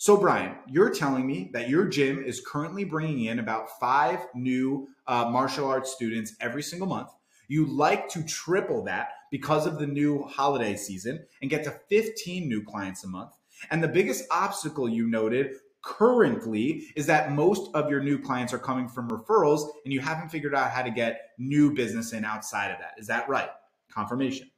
[0.00, 4.88] So, Brian, you're telling me that your gym is currently bringing in about five new
[5.08, 7.10] uh, martial arts students every single month.
[7.48, 12.48] You like to triple that because of the new holiday season and get to 15
[12.48, 13.32] new clients a month.
[13.70, 18.58] And the biggest obstacle you noted currently is that most of your new clients are
[18.58, 22.70] coming from referrals and you haven't figured out how to get new business in outside
[22.70, 22.94] of that.
[22.98, 23.50] Is that right?
[23.90, 24.50] Confirmation.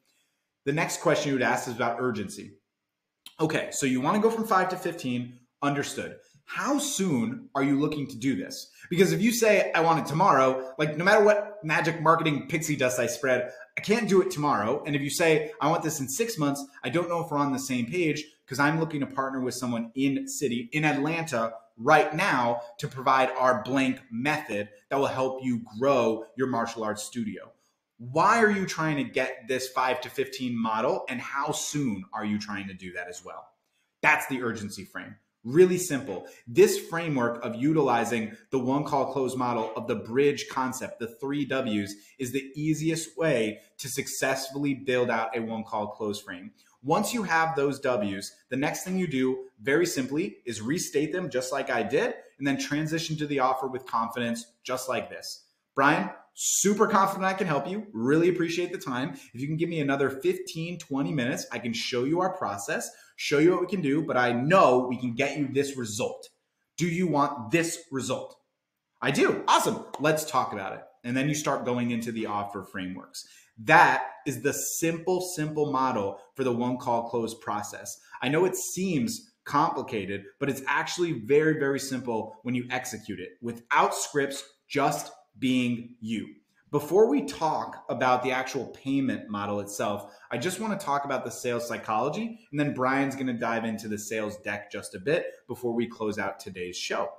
[0.64, 2.52] The next question you would ask is about urgency.
[3.40, 6.16] Okay, so you want to go from 5 to 15, understood.
[6.44, 8.70] How soon are you looking to do this?
[8.90, 12.74] Because if you say, I want it tomorrow, like no matter what magic marketing pixie
[12.74, 14.82] dust I spread, I can't do it tomorrow.
[14.84, 17.38] And if you say, I want this in six months, I don't know if we're
[17.38, 21.52] on the same page because I'm looking to partner with someone in city in Atlanta
[21.76, 27.04] right now to provide our blank method that will help you grow your martial arts
[27.04, 27.52] studio.
[27.98, 32.24] Why are you trying to get this 5 to 15 model and how soon are
[32.24, 33.46] you trying to do that as well?
[34.02, 35.14] That's the urgency frame.
[35.44, 36.26] Really simple.
[36.48, 41.44] This framework of utilizing the one call close model of the bridge concept, the three
[41.44, 46.50] W's, is the easiest way to successfully build out a one call close frame.
[46.82, 51.28] Once you have those W's, the next thing you do, very simply, is restate them
[51.28, 55.44] just like I did, and then transition to the offer with confidence, just like this.
[55.74, 57.86] Brian, super confident I can help you.
[57.92, 59.12] Really appreciate the time.
[59.34, 62.90] If you can give me another 15, 20 minutes, I can show you our process,
[63.16, 66.28] show you what we can do, but I know we can get you this result.
[66.78, 68.36] Do you want this result?
[69.02, 69.44] I do.
[69.48, 69.84] Awesome.
[69.98, 70.82] Let's talk about it.
[71.04, 73.26] And then you start going into the offer frameworks.
[73.64, 78.00] That is the simple, simple model for the one call close process.
[78.22, 83.30] I know it seems complicated, but it's actually very, very simple when you execute it
[83.42, 86.26] without scripts, just being you.
[86.70, 91.24] Before we talk about the actual payment model itself, I just want to talk about
[91.24, 95.00] the sales psychology, and then Brian's going to dive into the sales deck just a
[95.00, 97.10] bit before we close out today's show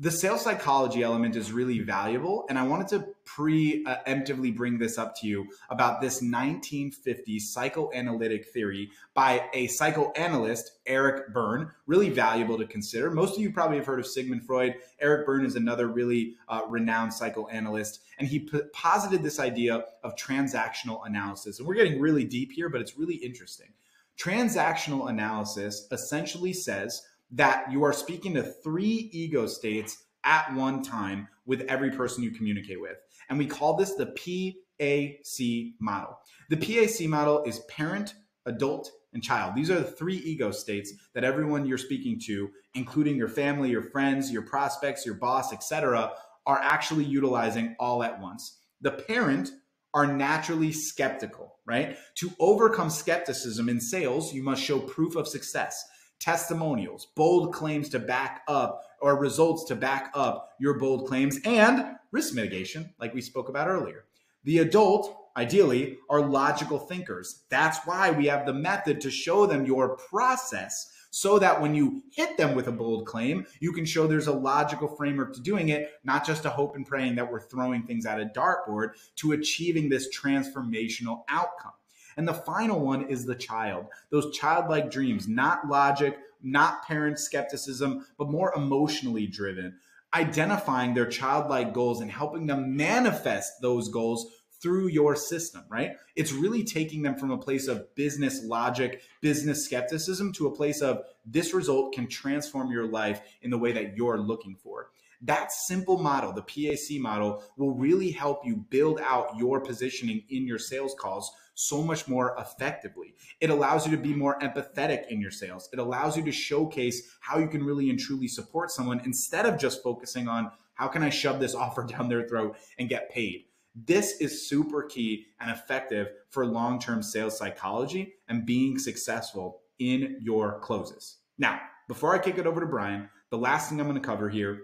[0.00, 2.46] the sales psychology element is really valuable.
[2.48, 8.90] And I wanted to preemptively bring this up to you about this 1950 psychoanalytic theory
[9.14, 13.10] by a psychoanalyst, Eric Berne, really valuable to consider.
[13.10, 14.76] Most of you probably have heard of Sigmund Freud.
[15.00, 18.00] Eric Berne is another really uh, renowned psychoanalyst.
[18.20, 21.58] And he p- posited this idea of transactional analysis.
[21.58, 23.68] And we're getting really deep here, but it's really interesting.
[24.16, 31.28] Transactional analysis essentially says that you are speaking to three ego states at one time
[31.46, 32.96] with every person you communicate with.
[33.28, 36.18] And we call this the PAC model.
[36.50, 38.14] The PAC model is parent,
[38.46, 39.54] adult, and child.
[39.54, 43.82] These are the three ego states that everyone you're speaking to, including your family, your
[43.82, 46.12] friends, your prospects, your boss, etc.,
[46.46, 48.60] are actually utilizing all at once.
[48.80, 49.50] The parent
[49.94, 51.96] are naturally skeptical, right?
[52.16, 55.84] To overcome skepticism in sales, you must show proof of success
[56.20, 61.96] testimonials, bold claims to back up or results to back up your bold claims, and
[62.10, 64.04] risk mitigation, like we spoke about earlier.
[64.44, 67.44] The adult, ideally, are logical thinkers.
[67.48, 72.02] That's why we have the method to show them your process so that when you
[72.12, 75.70] hit them with a bold claim, you can show there's a logical framework to doing
[75.70, 79.32] it, not just a hope and praying that we're throwing things at a dartboard to
[79.32, 81.72] achieving this transformational outcome.
[82.18, 83.86] And the final one is the child.
[84.10, 89.76] Those childlike dreams, not logic, not parent skepticism, but more emotionally driven.
[90.12, 95.92] Identifying their childlike goals and helping them manifest those goals through your system, right?
[96.16, 100.82] It's really taking them from a place of business logic, business skepticism to a place
[100.82, 104.90] of this result can transform your life in the way that you're looking for.
[105.22, 110.46] That simple model, the PAC model, will really help you build out your positioning in
[110.46, 113.16] your sales calls so much more effectively.
[113.40, 115.68] It allows you to be more empathetic in your sales.
[115.72, 119.58] It allows you to showcase how you can really and truly support someone instead of
[119.58, 123.46] just focusing on how can I shove this offer down their throat and get paid.
[123.74, 130.18] This is super key and effective for long term sales psychology and being successful in
[130.20, 131.16] your closes.
[131.38, 134.28] Now, before I kick it over to Brian, the last thing I'm going to cover
[134.28, 134.62] here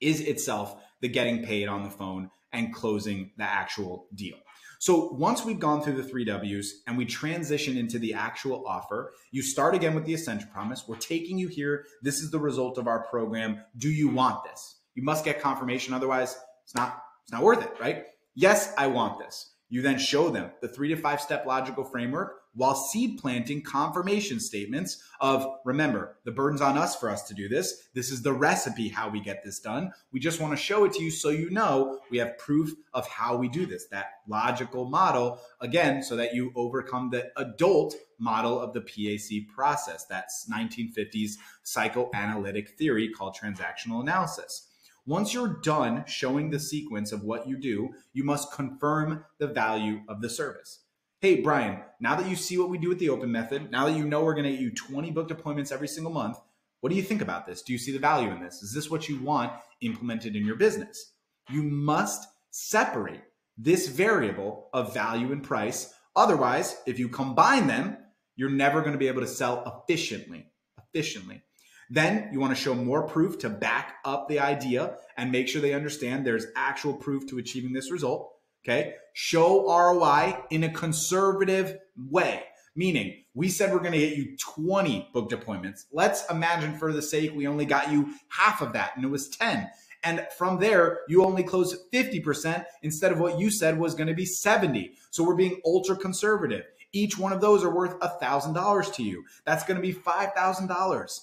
[0.00, 4.36] is itself the getting paid on the phone and closing the actual deal.
[4.82, 9.12] So once we've gone through the three W's and we transition into the actual offer,
[9.30, 10.88] you start again with the essential promise.
[10.88, 11.84] We're taking you here.
[12.02, 13.62] This is the result of our program.
[13.78, 14.80] Do you want this?
[14.96, 15.94] You must get confirmation.
[15.94, 18.06] Otherwise, it's not, it's not worth it, right?
[18.34, 19.52] Yes, I want this.
[19.68, 24.38] You then show them the three to five step logical framework while seed planting confirmation
[24.38, 27.88] statements of remember, the burden's on us for us to do this.
[27.94, 29.92] This is the recipe how we get this done.
[30.12, 33.08] We just want to show it to you so you know we have proof of
[33.08, 38.60] how we do this, that logical model, again, so that you overcome the adult model
[38.60, 44.68] of the PAC process, that's 1950s psychoanalytic theory called transactional analysis.
[45.04, 50.00] Once you're done showing the sequence of what you do, you must confirm the value
[50.08, 50.81] of the service.
[51.22, 53.96] Hey, Brian, now that you see what we do with the open method, now that
[53.96, 56.36] you know we're going to get you 20 booked appointments every single month,
[56.80, 57.62] what do you think about this?
[57.62, 58.60] Do you see the value in this?
[58.60, 61.12] Is this what you want implemented in your business?
[61.48, 63.20] You must separate
[63.56, 65.94] this variable of value and price.
[66.16, 67.98] Otherwise, if you combine them,
[68.34, 70.48] you're never going to be able to sell efficiently.
[70.76, 71.44] Efficiently.
[71.88, 75.62] Then you want to show more proof to back up the idea and make sure
[75.62, 78.32] they understand there's actual proof to achieving this result.
[78.64, 78.94] Okay.
[79.12, 82.44] Show ROI in a conservative way,
[82.74, 85.86] meaning we said we're going to get you 20 booked appointments.
[85.92, 89.28] Let's imagine for the sake we only got you half of that and it was
[89.28, 89.68] 10.
[90.04, 94.14] And from there, you only closed 50% instead of what you said was going to
[94.14, 94.92] be 70.
[95.10, 96.64] So we're being ultra conservative.
[96.92, 99.24] Each one of those are worth $1,000 to you.
[99.44, 101.20] That's going to be $5,000.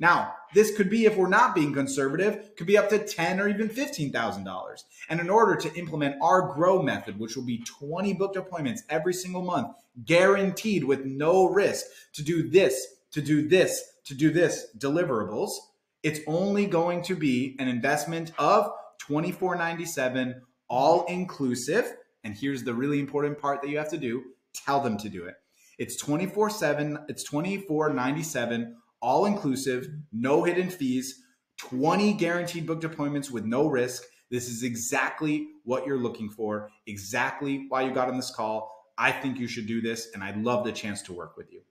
[0.00, 3.48] Now, this could be, if we're not being conservative, could be up to ten or
[3.48, 4.84] even $15,000.
[5.10, 9.12] And in order to implement our grow method, which will be 20 booked appointments every
[9.12, 9.68] single month,
[10.04, 11.84] guaranteed with no risk
[12.14, 15.52] to do this, to do this, to do this deliverables,
[16.02, 18.72] it's only going to be an investment of
[19.06, 21.94] 24.97 all inclusive.
[22.24, 24.22] And here's the really important part that you have to do,
[24.54, 25.34] tell them to do it.
[25.78, 31.22] It's 24/7, it's 24.97 all inclusive, no hidden fees,
[31.58, 34.04] 20 guaranteed booked appointments with no risk.
[34.30, 38.92] This is exactly what you're looking for, exactly why you got on this call.
[38.96, 41.62] I think you should do this, and I'd love the chance to work with you.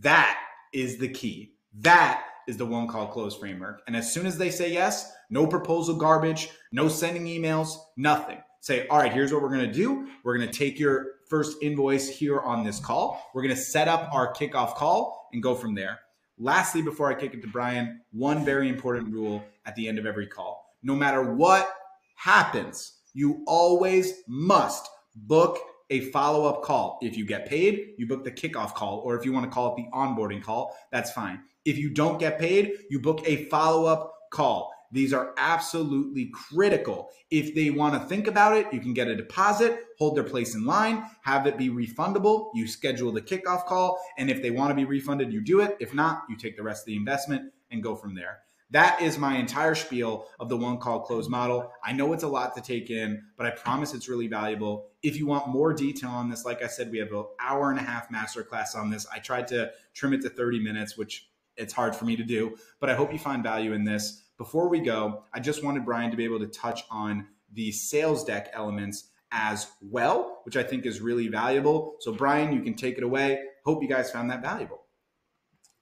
[0.00, 0.38] That
[0.72, 1.54] is the key.
[1.80, 3.82] That is the one call close framework.
[3.86, 8.38] And as soon as they say yes, no proposal garbage, no sending emails, nothing.
[8.60, 10.08] Say, all right, here's what we're going to do.
[10.22, 13.30] We're going to take your first invoice here on this call.
[13.34, 16.00] We're going to set up our kickoff call and go from there.
[16.42, 20.06] Lastly, before I kick it to Brian, one very important rule at the end of
[20.06, 20.74] every call.
[20.82, 21.70] No matter what
[22.14, 25.58] happens, you always must book
[25.90, 26.98] a follow up call.
[27.02, 29.74] If you get paid, you book the kickoff call, or if you want to call
[29.74, 31.42] it the onboarding call, that's fine.
[31.66, 34.72] If you don't get paid, you book a follow up call.
[34.92, 37.10] These are absolutely critical.
[37.30, 40.54] If they want to think about it, you can get a deposit, hold their place
[40.54, 42.50] in line, have it be refundable.
[42.54, 44.00] You schedule the kickoff call.
[44.18, 45.76] And if they want to be refunded, you do it.
[45.80, 48.40] If not, you take the rest of the investment and go from there.
[48.72, 51.72] That is my entire spiel of the one call close model.
[51.84, 54.86] I know it's a lot to take in, but I promise it's really valuable.
[55.02, 57.80] If you want more detail on this, like I said, we have an hour and
[57.80, 59.08] a half masterclass on this.
[59.12, 62.56] I tried to trim it to 30 minutes, which it's hard for me to do,
[62.78, 64.22] but I hope you find value in this.
[64.40, 68.24] Before we go, I just wanted Brian to be able to touch on the sales
[68.24, 71.96] deck elements as well, which I think is really valuable.
[72.00, 73.38] So, Brian, you can take it away.
[73.66, 74.80] Hope you guys found that valuable.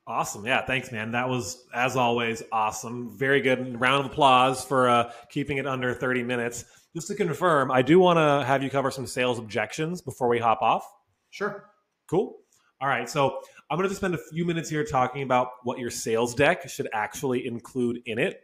[0.08, 0.44] Awesome.
[0.44, 0.66] Yeah.
[0.66, 1.12] Thanks, man.
[1.12, 3.16] That was, as always, awesome.
[3.16, 3.80] Very good.
[3.80, 6.64] Round of applause for uh, keeping it under 30 minutes.
[6.96, 10.40] Just to confirm, I do want to have you cover some sales objections before we
[10.40, 10.84] hop off.
[11.30, 11.70] Sure.
[12.10, 12.34] Cool.
[12.80, 13.08] All right.
[13.08, 13.38] So
[13.70, 16.68] I'm going to just spend a few minutes here talking about what your sales deck
[16.68, 18.40] should actually include in it.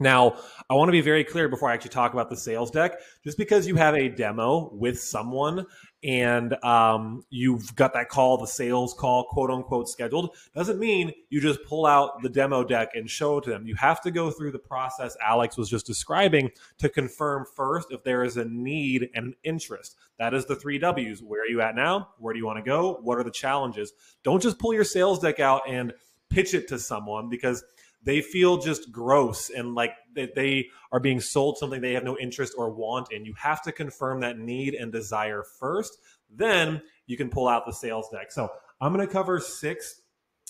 [0.00, 0.36] Now,
[0.70, 2.98] I want to be very clear before I actually talk about the sales deck.
[3.22, 5.66] Just because you have a demo with someone
[6.02, 11.40] and um, you've got that call, the sales call, quote unquote, scheduled, doesn't mean you
[11.40, 13.66] just pull out the demo deck and show it to them.
[13.66, 18.02] You have to go through the process Alex was just describing to confirm first if
[18.02, 19.96] there is a need and an interest.
[20.18, 21.22] That is the three W's.
[21.22, 22.08] Where are you at now?
[22.18, 22.98] Where do you want to go?
[23.02, 23.92] What are the challenges?
[24.24, 25.92] Don't just pull your sales deck out and
[26.30, 27.62] pitch it to someone because
[28.04, 32.18] they feel just gross and like that they are being sold something they have no
[32.18, 33.24] interest or want in.
[33.24, 35.98] You have to confirm that need and desire first.
[36.30, 38.32] Then you can pull out the sales deck.
[38.32, 38.50] So
[38.80, 40.02] I'm going to cover six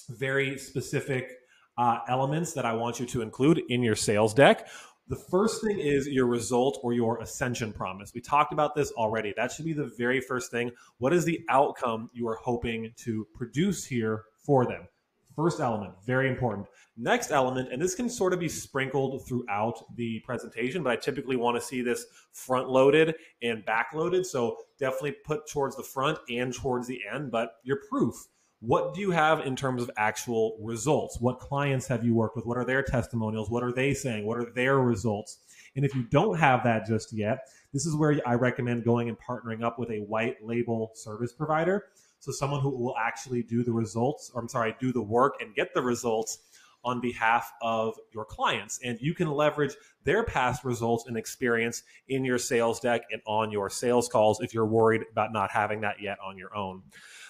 [0.09, 1.31] very specific
[1.77, 4.69] uh, elements that I want you to include in your sales deck.
[5.09, 8.13] The first thing is your result or your ascension promise.
[8.15, 9.35] We talked about this already.
[9.37, 10.71] That should be the very first thing.
[10.99, 14.87] What is the outcome you are hoping to produce here for them?
[15.35, 16.67] First element, very important.
[16.97, 21.37] Next element, and this can sort of be sprinkled throughout the presentation, but I typically
[21.37, 24.27] want to see this front loaded and back loaded.
[24.27, 28.15] So definitely put towards the front and towards the end, but your proof.
[28.61, 31.21] What do you have in terms of actual results?
[31.21, 32.47] What clients have you worked with?
[32.47, 33.51] What are their testimonials?
[33.51, 34.25] What are they saying?
[34.25, 35.39] What are their results?
[35.75, 39.19] And if you don't have that just yet, this is where I recommend going and
[39.19, 41.87] partnering up with a white label service provider
[42.23, 45.53] so someone who will actually do the results, or I'm sorry, do the work and
[45.57, 46.39] get the results
[46.85, 48.79] on behalf of your clients.
[48.85, 53.51] And you can leverage their past results and experience in your sales deck and on
[53.51, 56.83] your sales calls if you're worried about not having that yet on your own.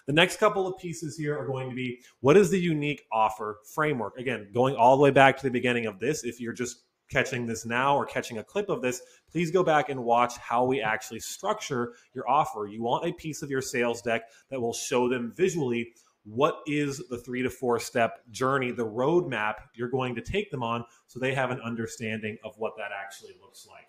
[0.05, 3.61] The next couple of pieces here are going to be what is the unique offer
[3.75, 4.19] framework?
[4.19, 6.83] Again, going all the way back to the beginning of this, if you're just
[7.13, 10.65] catching this now or catching a clip of this, please go back and watch how
[10.65, 12.67] we actually structure your offer.
[12.67, 15.93] You want a piece of your sales deck that will show them visually
[16.25, 20.63] what is the three to four step journey, the roadmap you're going to take them
[20.63, 23.89] on so they have an understanding of what that actually looks like.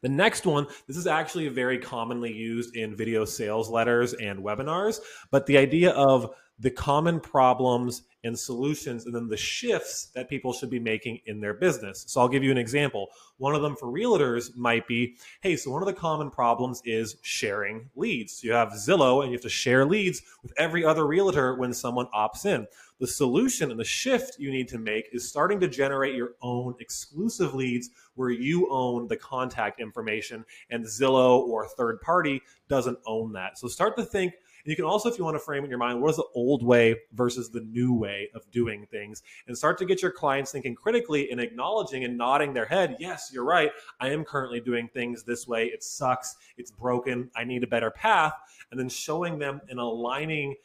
[0.00, 5.00] The next one, this is actually very commonly used in video sales letters and webinars,
[5.30, 10.52] but the idea of the common problems and solutions and then the shifts that people
[10.52, 12.04] should be making in their business.
[12.08, 13.08] So I'll give you an example.
[13.38, 17.16] One of them for realtors might be, hey, so one of the common problems is
[17.22, 18.32] sharing leads.
[18.34, 21.72] So you have Zillow and you have to share leads with every other realtor when
[21.72, 22.66] someone opts in.
[22.98, 26.74] The solution and the shift you need to make is starting to generate your own
[26.80, 33.32] exclusive leads where you own the contact information and Zillow or third party doesn't own
[33.34, 33.58] that.
[33.58, 34.32] So start to think
[34.68, 36.62] you can also, if you want to frame in your mind, what is the old
[36.62, 40.74] way versus the new way of doing things and start to get your clients thinking
[40.74, 43.70] critically and acknowledging and nodding their head, yes, you're right.
[44.00, 45.66] I am currently doing things this way.
[45.66, 46.36] It sucks.
[46.56, 47.30] It's broken.
[47.36, 48.34] I need a better path.
[48.70, 50.56] And then showing them and aligning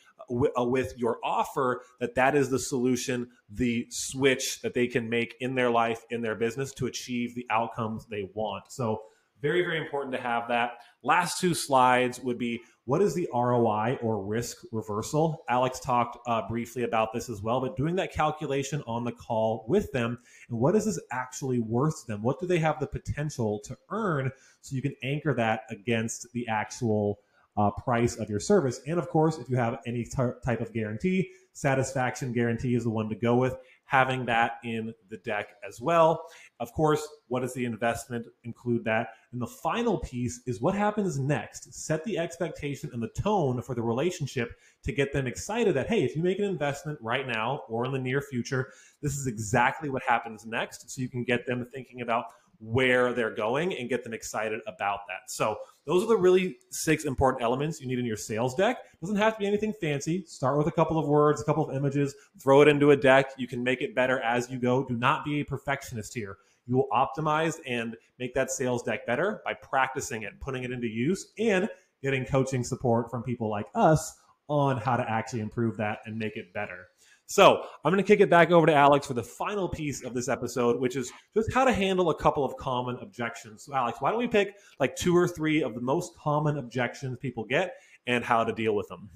[0.57, 5.35] uh, with your offer that that is the solution the switch that they can make
[5.39, 9.01] in their life in their business to achieve the outcomes they want so
[9.41, 10.73] very very important to have that
[11.03, 15.43] last two slides would be what is the ROI or risk reversal?
[15.47, 19.65] Alex talked uh, briefly about this as well, but doing that calculation on the call
[19.67, 20.17] with them
[20.49, 22.23] and what is this actually worth to them?
[22.23, 24.31] What do they have the potential to earn?
[24.61, 27.19] So you can anchor that against the actual
[27.57, 28.79] uh, price of your service.
[28.87, 32.89] And of course, if you have any t- type of guarantee, satisfaction guarantee is the
[32.89, 33.57] one to go with
[33.91, 36.25] having that in the deck as well.
[36.61, 38.25] Of course, what is the investment?
[38.45, 39.09] Include that.
[39.33, 41.73] And the final piece is what happens next.
[41.73, 46.05] Set the expectation and the tone for the relationship to get them excited that, hey,
[46.05, 48.71] if you make an investment right now or in the near future,
[49.01, 50.89] this is exactly what happens next.
[50.89, 52.27] So you can get them thinking about
[52.61, 55.29] where they're going and get them excited about that.
[55.29, 58.77] So those are the really six important elements you need in your sales deck.
[59.01, 60.23] Doesn't have to be anything fancy.
[60.27, 63.31] Start with a couple of words, a couple of images, throw it into a deck.
[63.37, 64.85] You can make it better as you go.
[64.85, 66.37] Do not be a perfectionist here.
[66.67, 70.87] You will optimize and make that sales deck better by practicing it, putting it into
[70.87, 71.67] use, and
[72.03, 74.15] getting coaching support from people like us
[74.47, 76.87] on how to actually improve that and make it better.
[77.31, 80.13] So I'm going to kick it back over to Alex for the final piece of
[80.13, 83.63] this episode, which is just how to handle a couple of common objections.
[83.63, 87.19] So, Alex, why don't we pick like two or three of the most common objections
[87.21, 87.75] people get
[88.05, 89.09] and how to deal with them?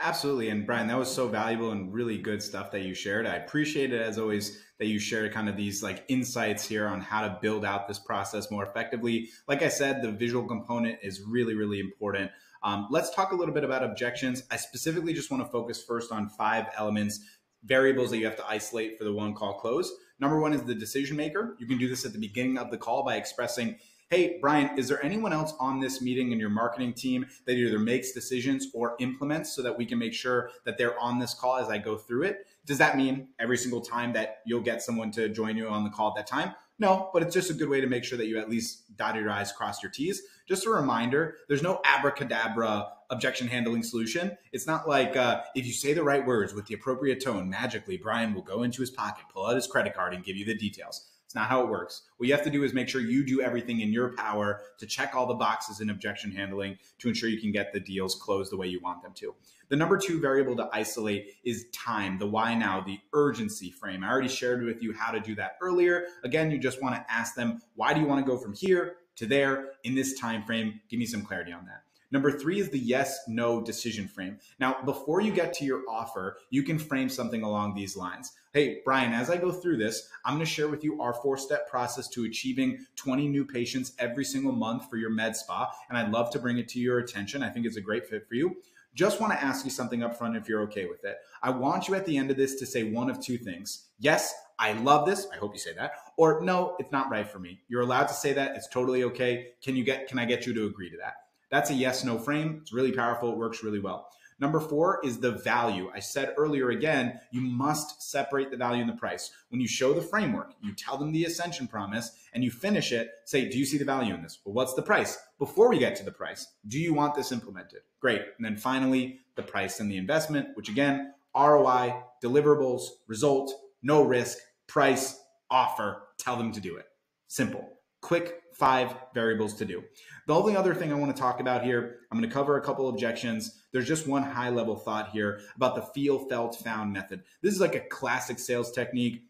[0.00, 0.48] Absolutely.
[0.48, 3.26] And Brian, that was so valuable and really good stuff that you shared.
[3.26, 7.02] I appreciate it as always that you shared kind of these like insights here on
[7.02, 9.28] how to build out this process more effectively.
[9.46, 12.30] Like I said, the visual component is really, really important.
[12.64, 14.42] Um, let's talk a little bit about objections.
[14.50, 17.20] I specifically just want to focus first on five elements,
[17.62, 19.92] variables that you have to isolate for the one call close.
[20.18, 21.56] Number one is the decision maker.
[21.60, 23.76] You can do this at the beginning of the call by expressing,
[24.08, 27.78] Hey, Brian, is there anyone else on this meeting in your marketing team that either
[27.78, 31.56] makes decisions or implements so that we can make sure that they're on this call
[31.56, 32.46] as I go through it?
[32.64, 35.90] Does that mean every single time that you'll get someone to join you on the
[35.90, 36.54] call at that time?
[36.78, 39.16] No, but it's just a good way to make sure that you at least dot
[39.16, 40.22] your I's, cross your T's.
[40.46, 44.36] Just a reminder there's no abracadabra objection handling solution.
[44.52, 47.96] It's not like uh, if you say the right words with the appropriate tone, magically,
[47.96, 50.56] Brian will go into his pocket, pull out his credit card, and give you the
[50.56, 51.10] details.
[51.24, 52.02] It's not how it works.
[52.18, 54.86] What you have to do is make sure you do everything in your power to
[54.86, 58.52] check all the boxes in objection handling to ensure you can get the deals closed
[58.52, 59.34] the way you want them to.
[59.68, 64.04] The number two variable to isolate is time, the why now, the urgency frame.
[64.04, 66.04] I already shared with you how to do that earlier.
[66.22, 68.96] Again, you just want to ask them, why do you want to go from here
[69.16, 70.80] to there in this time frame?
[70.88, 71.82] Give me some clarity on that.
[72.14, 74.38] Number three is the yes no decision frame.
[74.60, 78.30] Now, before you get to your offer, you can frame something along these lines.
[78.52, 81.36] Hey, Brian, as I go through this, I'm going to share with you our four
[81.36, 85.72] step process to achieving 20 new patients every single month for your med spa.
[85.88, 87.42] And I'd love to bring it to your attention.
[87.42, 88.58] I think it's a great fit for you.
[88.94, 91.16] Just want to ask you something up front if you're okay with it.
[91.42, 93.88] I want you at the end of this to say one of two things.
[93.98, 95.26] Yes, I love this.
[95.32, 95.92] I hope you say that.
[96.16, 97.60] Or no, it's not right for me.
[97.68, 98.56] You're allowed to say that.
[98.56, 99.48] It's totally okay.
[99.62, 101.14] Can you get can I get you to agree to that?
[101.50, 102.58] That's a yes no frame.
[102.62, 103.32] It's really powerful.
[103.32, 104.08] It works really well.
[104.40, 105.90] Number four is the value.
[105.94, 109.30] I said earlier again, you must separate the value and the price.
[109.48, 113.10] When you show the framework, you tell them the ascension promise and you finish it,
[113.24, 114.40] say, Do you see the value in this?
[114.44, 115.18] Well, what's the price?
[115.38, 117.80] Before we get to the price, do you want this implemented?
[118.00, 118.22] Great.
[118.36, 123.52] And then finally, the price and the investment, which again, ROI, deliverables, result,
[123.84, 125.20] no risk, price,
[125.50, 126.86] offer, tell them to do it.
[127.28, 127.74] Simple
[128.04, 129.82] quick five variables to do.
[130.26, 132.60] The only other thing I want to talk about here, I'm going to cover a
[132.60, 133.62] couple objections.
[133.72, 137.22] There's just one high level thought here about the feel, felt, found method.
[137.40, 139.22] This is like a classic sales technique,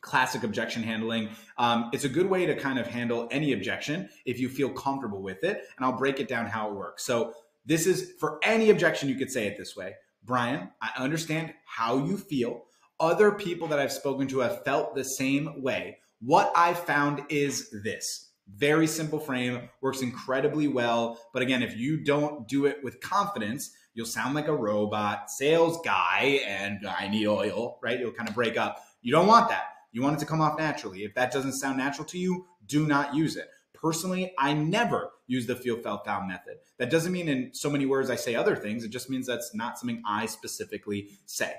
[0.00, 1.28] classic objection handling.
[1.58, 5.22] Um, it's a good way to kind of handle any objection if you feel comfortable
[5.22, 5.66] with it.
[5.76, 7.04] And I'll break it down how it works.
[7.04, 9.94] So, this is for any objection, you could say it this way
[10.24, 12.64] Brian, I understand how you feel.
[13.02, 15.98] Other people that I've spoken to have felt the same way.
[16.20, 21.18] What I found is this very simple frame, works incredibly well.
[21.32, 25.80] But again, if you don't do it with confidence, you'll sound like a robot sales
[25.84, 27.98] guy and I need oil, right?
[27.98, 28.80] You'll kind of break up.
[29.00, 29.64] You don't want that.
[29.90, 31.02] You want it to come off naturally.
[31.02, 33.48] If that doesn't sound natural to you, do not use it.
[33.74, 36.58] Personally, I never use the feel, felt, found method.
[36.78, 38.84] That doesn't mean in so many words I say other things.
[38.84, 41.52] It just means that's not something I specifically say.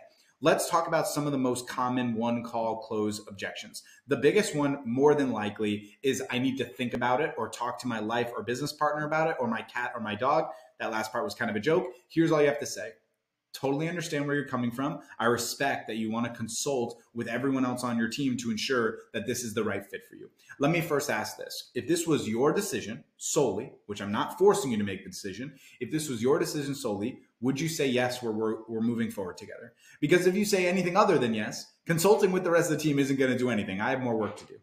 [0.43, 3.81] Let's talk about some of the most common one call close objections.
[4.07, 7.79] The biggest one, more than likely, is I need to think about it or talk
[7.79, 10.49] to my life or business partner about it or my cat or my dog.
[10.81, 11.85] That last part was kind of a joke.
[12.09, 12.91] Here's all you have to say
[13.53, 14.99] totally understand where you're coming from.
[15.19, 18.97] I respect that you want to consult with everyone else on your team to ensure
[19.13, 20.29] that this is the right fit for you.
[20.59, 21.71] Let me first ask this.
[21.75, 25.53] If this was your decision solely, which I'm not forcing you to make the decision,
[25.79, 29.37] if this was your decision solely, would you say yes, we're, we're, we're moving forward
[29.37, 29.73] together?
[29.99, 32.97] Because if you say anything other than yes, consulting with the rest of the team
[32.97, 33.81] isn't going to do anything.
[33.81, 34.55] I have more work to do.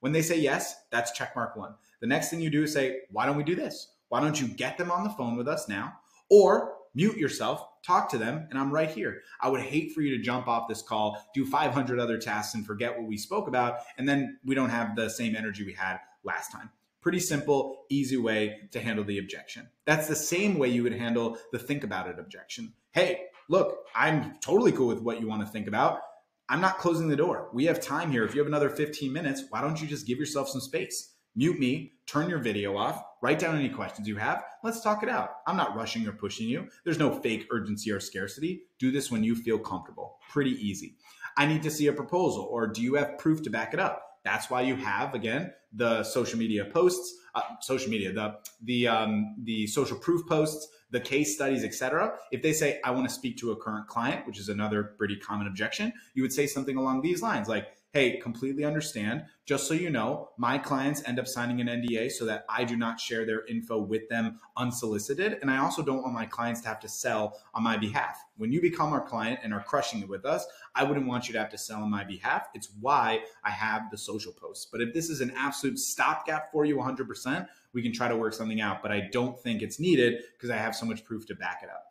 [0.00, 1.74] When they say yes, that's check mark one.
[2.02, 3.94] The next thing you do is say, why don't we do this?
[4.10, 5.94] Why don't you get them on the phone with us now?
[6.28, 9.22] Or mute yourself, talk to them, and I'm right here.
[9.40, 12.66] I would hate for you to jump off this call, do 500 other tasks, and
[12.66, 16.00] forget what we spoke about, and then we don't have the same energy we had
[16.22, 16.68] last time.
[17.06, 19.68] Pretty simple, easy way to handle the objection.
[19.84, 22.72] That's the same way you would handle the think about it objection.
[22.90, 26.00] Hey, look, I'm totally cool with what you want to think about.
[26.48, 27.48] I'm not closing the door.
[27.52, 28.24] We have time here.
[28.24, 31.12] If you have another 15 minutes, why don't you just give yourself some space?
[31.36, 34.42] Mute me, turn your video off, write down any questions you have.
[34.64, 35.30] Let's talk it out.
[35.46, 36.66] I'm not rushing or pushing you.
[36.82, 38.62] There's no fake urgency or scarcity.
[38.80, 40.18] Do this when you feel comfortable.
[40.28, 40.96] Pretty easy.
[41.36, 44.05] I need to see a proposal, or do you have proof to back it up?
[44.26, 49.36] That's why you have again the social media posts, uh, social media, the the um,
[49.44, 52.12] the social proof posts, the case studies, etc.
[52.32, 55.16] If they say I want to speak to a current client, which is another pretty
[55.16, 59.24] common objection, you would say something along these lines like, hey, completely understand.
[59.46, 62.76] Just so you know, my clients end up signing an NDA so that I do
[62.76, 65.38] not share their info with them unsolicited.
[65.40, 68.22] And I also don't want my clients to have to sell on my behalf.
[68.36, 71.32] When you become our client and are crushing it with us, I wouldn't want you
[71.32, 72.48] to have to sell on my behalf.
[72.52, 74.66] It's why I have the social posts.
[74.70, 78.34] But if this is an absolute stopgap for you 100%, we can try to work
[78.34, 78.82] something out.
[78.82, 81.70] But I don't think it's needed because I have so much proof to back it
[81.70, 81.85] up.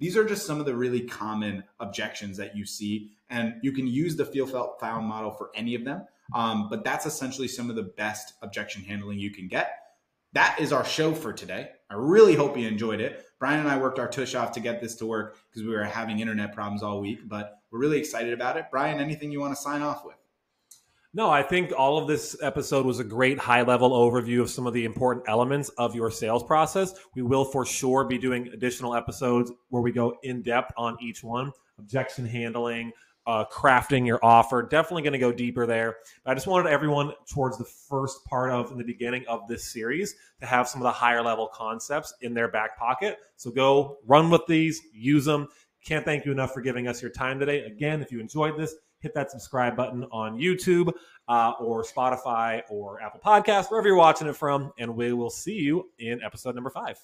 [0.00, 3.86] These are just some of the really common objections that you see, and you can
[3.86, 6.06] use the feel felt found model for any of them.
[6.34, 9.76] Um, but that's essentially some of the best objection handling you can get.
[10.32, 11.70] That is our show for today.
[11.90, 13.26] I really hope you enjoyed it.
[13.38, 15.82] Brian and I worked our tush off to get this to work because we were
[15.82, 18.66] having internet problems all week, but we're really excited about it.
[18.70, 20.19] Brian, anything you want to sign off with?
[21.12, 24.68] No, I think all of this episode was a great high level overview of some
[24.68, 26.94] of the important elements of your sales process.
[27.16, 31.24] We will for sure be doing additional episodes where we go in depth on each
[31.24, 31.50] one
[31.80, 32.92] objection handling,
[33.26, 34.62] uh, crafting your offer.
[34.62, 35.96] Definitely going to go deeper there.
[36.24, 40.14] But I just wanted everyone towards the first part of the beginning of this series
[40.40, 43.18] to have some of the higher level concepts in their back pocket.
[43.34, 45.48] So go run with these, use them.
[45.84, 47.64] Can't thank you enough for giving us your time today.
[47.64, 50.92] Again, if you enjoyed this, hit that subscribe button on YouTube
[51.28, 54.72] uh, or Spotify or Apple Podcasts, wherever you're watching it from.
[54.78, 56.98] And we will see you in episode number five.